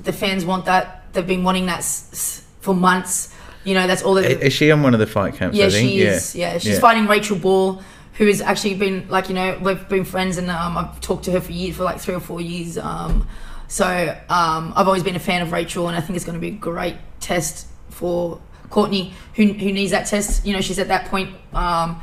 [0.00, 1.12] the fans want that.
[1.12, 3.34] They've been wanting that s- s- for months.
[3.64, 4.24] You know, that's all that.
[4.44, 5.56] Is she on one of the fight camps?
[5.56, 6.34] Yeah, she is.
[6.36, 6.78] Yeah, she's Yeah.
[6.80, 7.82] fighting Rachel Ball,
[8.14, 11.32] who has actually been like you know we've been friends and um, I've talked to
[11.32, 12.78] her for years for like three or four years.
[12.78, 13.26] Um,
[13.68, 13.86] so
[14.28, 16.48] um, I've always been a fan of Rachel, and I think it's going to be
[16.48, 18.38] a great test for
[18.68, 20.44] Courtenay, who who needs that test.
[20.44, 21.34] You know, she's at that point.
[21.54, 22.00] Um,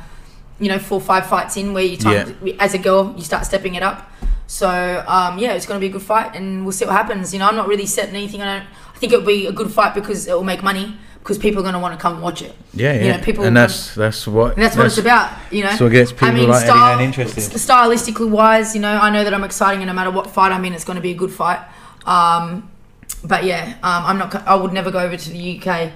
[0.58, 3.76] you know, four five fights in where you time, as a girl you start stepping
[3.76, 4.10] it up.
[4.46, 4.68] So
[5.06, 7.32] um, yeah, it's going to be a good fight, and we'll see what happens.
[7.32, 8.42] You know, I'm not really setting anything.
[8.42, 8.68] I don't.
[8.94, 11.62] I think it'll be a good fight because it will make money because people are
[11.62, 12.54] going to want to come and watch it.
[12.74, 13.16] Yeah, You yeah.
[13.18, 15.70] know, people and that's that's what And that's what it's about, you know.
[15.76, 17.42] so what gets people like Eddie Hearn interested.
[17.44, 20.64] Stylistically wise, you know, I know that I'm exciting, and no matter what fight I'm
[20.64, 21.60] in, it's going to be a good fight.
[22.06, 22.70] Um,
[23.24, 24.34] but yeah, um, I'm not.
[24.46, 25.92] I would never go over to the UK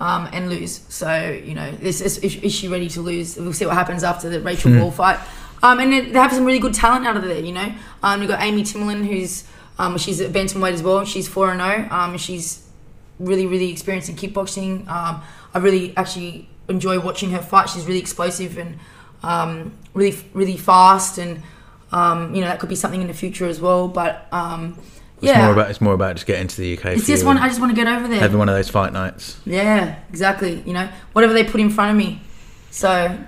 [0.00, 0.80] um, and lose.
[0.88, 3.36] So you know, this is, is, is she ready to lose?
[3.36, 4.78] We'll see what happens after the Rachel Hmm.
[4.80, 5.18] Ball fight.
[5.60, 7.40] Um, and they have some really good talent out of there.
[7.40, 7.72] You know,
[8.04, 9.42] um, we've got Amy Timlin, who's
[9.78, 11.04] um, she's at bantamweight as well.
[11.04, 11.88] She's four and zero.
[11.90, 12.64] Um, she's
[13.18, 14.86] really, really experienced in kickboxing.
[14.88, 15.22] Um,
[15.54, 17.68] I really actually enjoy watching her fight.
[17.68, 18.78] She's really explosive and
[19.22, 21.42] um, really, really fast, and
[21.92, 23.88] um, you know that could be something in the future as well.
[23.88, 24.78] But um,
[25.16, 26.86] It's yeah, more about it's more about just getting to the UK.
[26.96, 27.38] it's just one.
[27.38, 28.20] I just want to get over there.
[28.20, 29.38] having one of those fight nights.
[29.44, 30.62] Yeah, exactly.
[30.66, 32.20] You know, whatever they put in front of me.
[32.70, 33.18] So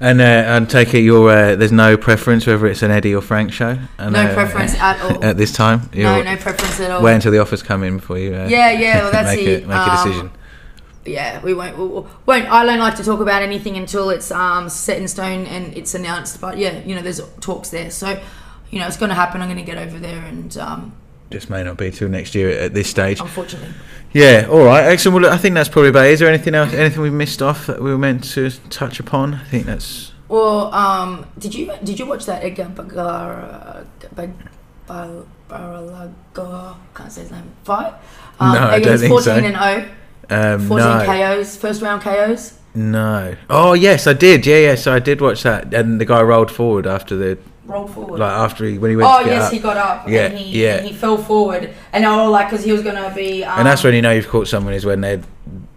[0.00, 3.20] And uh, and take it your uh, there's no preference whether it's an Eddie or
[3.22, 3.78] Frank show.
[3.96, 5.24] And, no uh, preference at all.
[5.24, 5.88] at this time.
[5.94, 7.02] no, no preference at all.
[7.02, 8.34] Wait until the offers come in before you.
[8.34, 9.64] Uh, Yeah, yeah, well, that's make it.
[9.64, 10.30] A, make a Um, decision.
[11.04, 11.84] yeah, we won't, we
[12.26, 12.50] won't.
[12.50, 15.94] I don't like to talk about anything until it's um, set in stone and it's
[15.94, 16.40] announced.
[16.40, 17.90] But yeah, you know, there's talks there.
[17.92, 18.20] So,
[18.70, 19.40] you know, it's going to happen.
[19.42, 20.92] I'm going to get over there, and um,
[21.30, 23.20] Just may not be till next year at this stage.
[23.20, 23.70] unfortunately,
[24.12, 25.14] Yeah, all right, excellent.
[25.14, 26.12] Well, look, I think that's probably about it.
[26.12, 29.34] Is there anything else, anything we missed off that we were meant to touch upon?
[29.34, 30.12] I think that's.
[30.28, 34.30] well, um, did you did you watch that Edgar Bagara, Bag,
[34.86, 37.94] Bar- Baralaga, can't say his name, fight?
[38.38, 39.32] Um, No, I don't think so.
[39.34, 39.88] 14 and
[40.30, 42.58] 0, Um, 14 no, KOs, first round KOs.
[42.74, 43.34] no.
[43.50, 44.46] Oh yes, I did.
[44.46, 44.74] Yeah, yeah.
[44.76, 48.18] So I did watch that, and the guy rolled forward after the Rolled forward.
[48.20, 49.08] like after he when he went.
[49.10, 49.52] Oh yes, up.
[49.52, 50.08] he got up.
[50.08, 50.76] Yeah, and he, yeah.
[50.76, 53.42] and he fell forward, and all like, because he was gonna be.
[53.44, 55.22] Um, and that's when you know you've caught someone is when their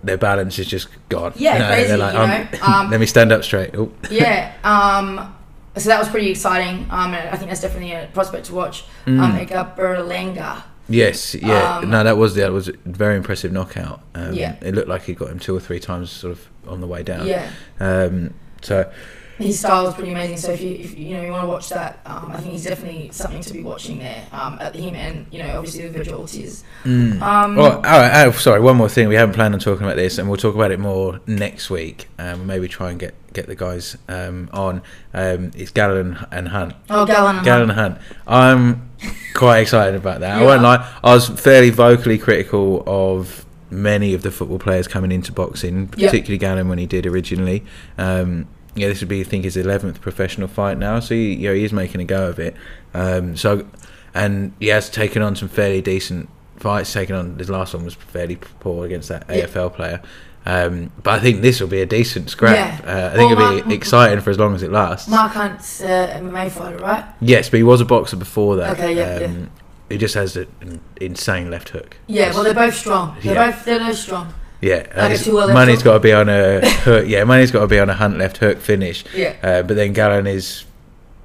[0.04, 1.34] their balance is just gone.
[1.36, 3.72] Yeah, You know, crazy, like, you "Um, know, um, let me stand up straight.
[3.76, 3.92] Oh.
[4.12, 4.54] yeah.
[4.64, 5.34] Um,
[5.78, 6.88] so that was pretty exciting.
[6.90, 8.84] Um, and I think that's definitely a prospect to watch.
[9.06, 9.20] Mm.
[9.20, 10.64] Um, Edgar Berlanga.
[10.90, 11.78] Yes, yeah.
[11.78, 14.02] Um, no, that was that was a very impressive knockout.
[14.16, 14.56] Um, Yeah.
[14.62, 17.04] It looked like he got him two or three times, sort of on the way
[17.04, 17.28] down.
[17.28, 17.50] Yeah.
[17.80, 18.90] Um, so
[19.38, 20.38] His style is pretty amazing.
[20.38, 22.64] So if you if, you know you want to watch that, um, I think he's
[22.66, 24.26] definitely something to be watching there.
[24.32, 26.64] Um, at him and you know obviously the Vergil Ortiz.
[26.84, 27.22] Mm.
[27.22, 28.26] Um, Oh, all right.
[28.26, 28.60] Oh, sorry.
[28.62, 29.08] One more thing.
[29.08, 32.08] We haven't planned on talking about this, and we'll talk about it more next week.
[32.18, 34.82] Um, maybe try and get get the guys um, on.
[35.14, 36.74] Um, it's Gallen and Hunt.
[36.90, 37.44] oh, Gallen.
[37.44, 37.98] Gallen and Hunt.
[38.26, 38.90] I'm
[39.36, 40.42] quite excited about that.
[40.42, 40.92] I won't lie.
[41.04, 46.08] I was fairly vocally critical of many of the football players coming into boxing, Yeah.
[46.08, 47.64] particularly Gallen when he did originally.
[47.98, 48.48] Um,
[48.78, 51.54] yeah, this would be I think his eleventh professional fight now, so he, you know,
[51.56, 52.56] he is making a go of it.
[52.94, 53.68] Um, so,
[54.14, 56.92] and he has taken on some fairly decent fights.
[56.94, 59.46] Taken on his last one was fairly poor against that Yeah.
[59.46, 60.02] AFL player.
[60.46, 62.56] Um, but I think this will be a decent scrap.
[62.56, 62.90] Yeah.
[62.90, 65.10] Uh, I think Well, it'll be exciting for as long as it lasts.
[65.10, 67.04] Mark Hunt's uh, MMA fighter, right?
[67.20, 68.72] Yes, but he was a boxer before that.
[68.78, 69.46] Okay, yeah, yeah.
[69.90, 71.98] He just has an insane left hook.
[72.08, 72.32] Yeah.
[72.34, 73.18] Well, they're both strong.
[73.22, 74.34] They're both they're both strong.
[74.62, 77.06] Yeah, uh, Like a his two-well left money's got to be on a hook.
[77.08, 79.04] Yeah, money's got to be on a hunt left hook finish.
[79.14, 79.36] Yeah.
[79.44, 80.64] Uh, but then Gallen is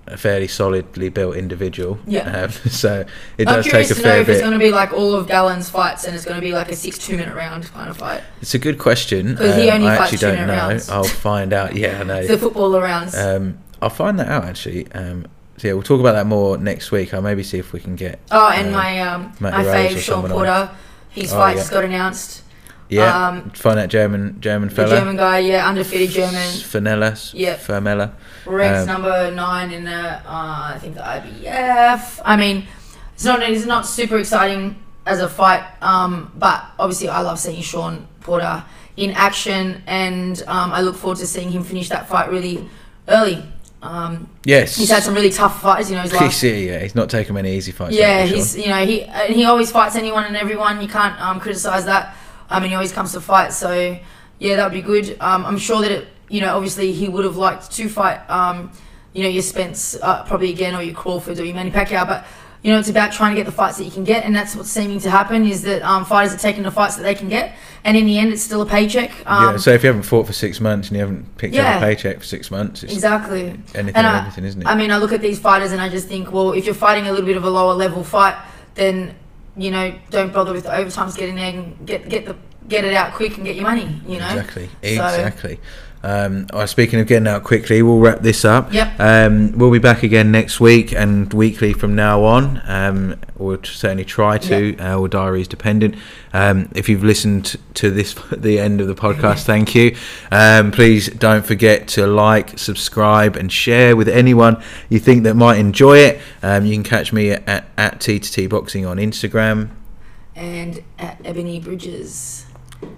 [0.07, 1.99] a fairly solidly built individual.
[2.07, 2.29] Yeah.
[2.43, 3.07] Um, so
[3.39, 4.93] it I'm does curious take a to know fair if it's going to be like
[4.93, 7.65] all of Gallen's fights and it's going to be like a six two minute round
[7.73, 8.21] kind of fight.
[8.43, 9.37] It's a good question.
[9.37, 10.69] 'Cause he Um, only I fights actually don't two-minute know.
[10.69, 10.89] rounds.
[10.91, 11.75] I'll find out.
[11.77, 12.27] Yeah, I know.
[12.27, 13.17] The footballer rounds.
[13.17, 14.91] Um, I'll find that out actually.
[14.93, 15.27] Um,
[15.57, 17.15] so yeah, we'll talk about that more next week.
[17.15, 18.19] I'll maybe see if we can get.
[18.31, 20.37] oh, and uh, my um, Matt my fave Shawn someone on.
[20.37, 20.71] Porter,
[21.11, 21.71] his Oh, fight yeah.
[21.71, 22.42] got announced.
[22.93, 24.87] Yeah, Um, find that German German The.
[24.87, 27.17] German guy, yeah, undefeated German, Fenella.
[27.33, 27.57] Yeah.
[27.57, 28.13] Formella.
[28.47, 32.21] ranks Um, number nine in the uh, I think the IBF.
[32.25, 32.67] I mean,
[33.15, 34.77] it's not it's not super exciting
[35.07, 38.63] as a fight, um, but obviously I love seeing Shawn Porter
[38.97, 42.69] in action, and um, I look forward to seeing him finish that fight really
[43.09, 43.43] early.
[43.83, 44.77] Um, Yes.
[44.77, 46.03] he's had some really tough fights, you know.
[46.03, 47.95] His last He's, yeah, he's not taking many easy fights.
[47.97, 50.81] Yeah, he's you know he and he always fights anyone and everyone.
[50.81, 52.15] You can't um, criticize that.
[52.53, 53.53] I mean, he always comes to fight.
[53.53, 53.99] So
[54.39, 55.17] yeah, that would be good.
[55.21, 58.71] Um, I'm sure that it, you know obviously he would have liked to fight um,
[59.13, 62.25] you know your Spence uh, probably again or your Crawford or your Manny Pacquiao, but
[62.63, 64.57] you know it's about trying to get the fights that you can get, and that's
[64.57, 67.29] what's seeming to happen is that um, fighters are taking the fights that they can
[67.29, 69.11] get, and in the end it's still a paycheck.
[69.27, 71.77] Um, yeah, so if you haven't fought for six months and you haven't picked Yeah.
[71.77, 73.43] up a paycheck for six months, it's exactly.
[73.49, 74.67] anything And and I- everything, isn't it?
[74.67, 77.07] I mean, I look at these fighters and I just think, well, if you're fighting
[77.07, 78.37] a little bit of a lower level fight,
[78.77, 79.15] then
[79.57, 81.17] you know, don't bother with the overtimes.
[81.17, 82.37] Get in there and get get the
[82.69, 84.01] get it out quick and get your money.
[84.07, 84.67] You know, Exactly.
[84.67, 85.61] So- Exactly.
[86.05, 88.73] Um, right, speaking of getting out quickly, we'll wrap this up.
[88.73, 88.99] Yep.
[88.99, 92.61] Um, we'll be back again next week and weekly from now on.
[92.67, 94.77] Um, we'll certainly try to.
[94.79, 95.95] Uh, our is dependent.
[96.33, 99.97] Um, if you've listened to this, the end of the podcast, thank you.
[100.31, 105.59] Um, please don't forget to like, subscribe, and share with anyone you think that might
[105.59, 106.21] enjoy it.
[106.43, 109.71] Um, you can catch me at, at T to T Boxing on Instagram.
[110.35, 112.47] and at Ebony Bridges.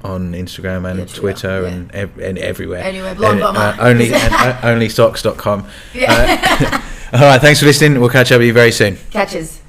[0.02, 1.68] On Instagram and Yeah, Twitter Twitter, yeah.
[1.68, 2.82] and, ev- and everywhere.
[2.82, 3.60] Anywhere, blonde And, bomber.
[3.82, 5.66] uh, only and, uh, onlysocks.com.
[5.94, 6.82] Yeah,
[7.12, 8.00] All right, thanks for listening.
[8.00, 8.96] We'll catch up with you very soon.
[9.10, 9.60] catches.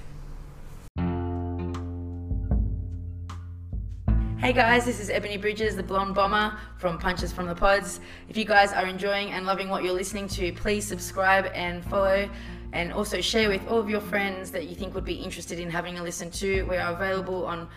[4.40, 8.00] Hey guys, this is Ebony Bridges, the blonde bomber from Punches from the Pods.
[8.30, 12.30] If you guys are enjoying and loving what you're listening to, please subscribe and follow
[12.74, 15.70] and also share with all of your friends that you think would be interested in
[15.72, 16.64] having a listen to.
[16.64, 17.68] We are available on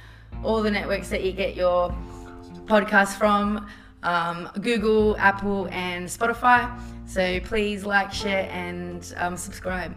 [0.42, 1.96] all the networks that you get your
[2.68, 3.66] podcast from
[4.02, 6.78] um, Google, Apple, and Spotify.
[7.06, 9.94] So please like, share, and um, subscribe.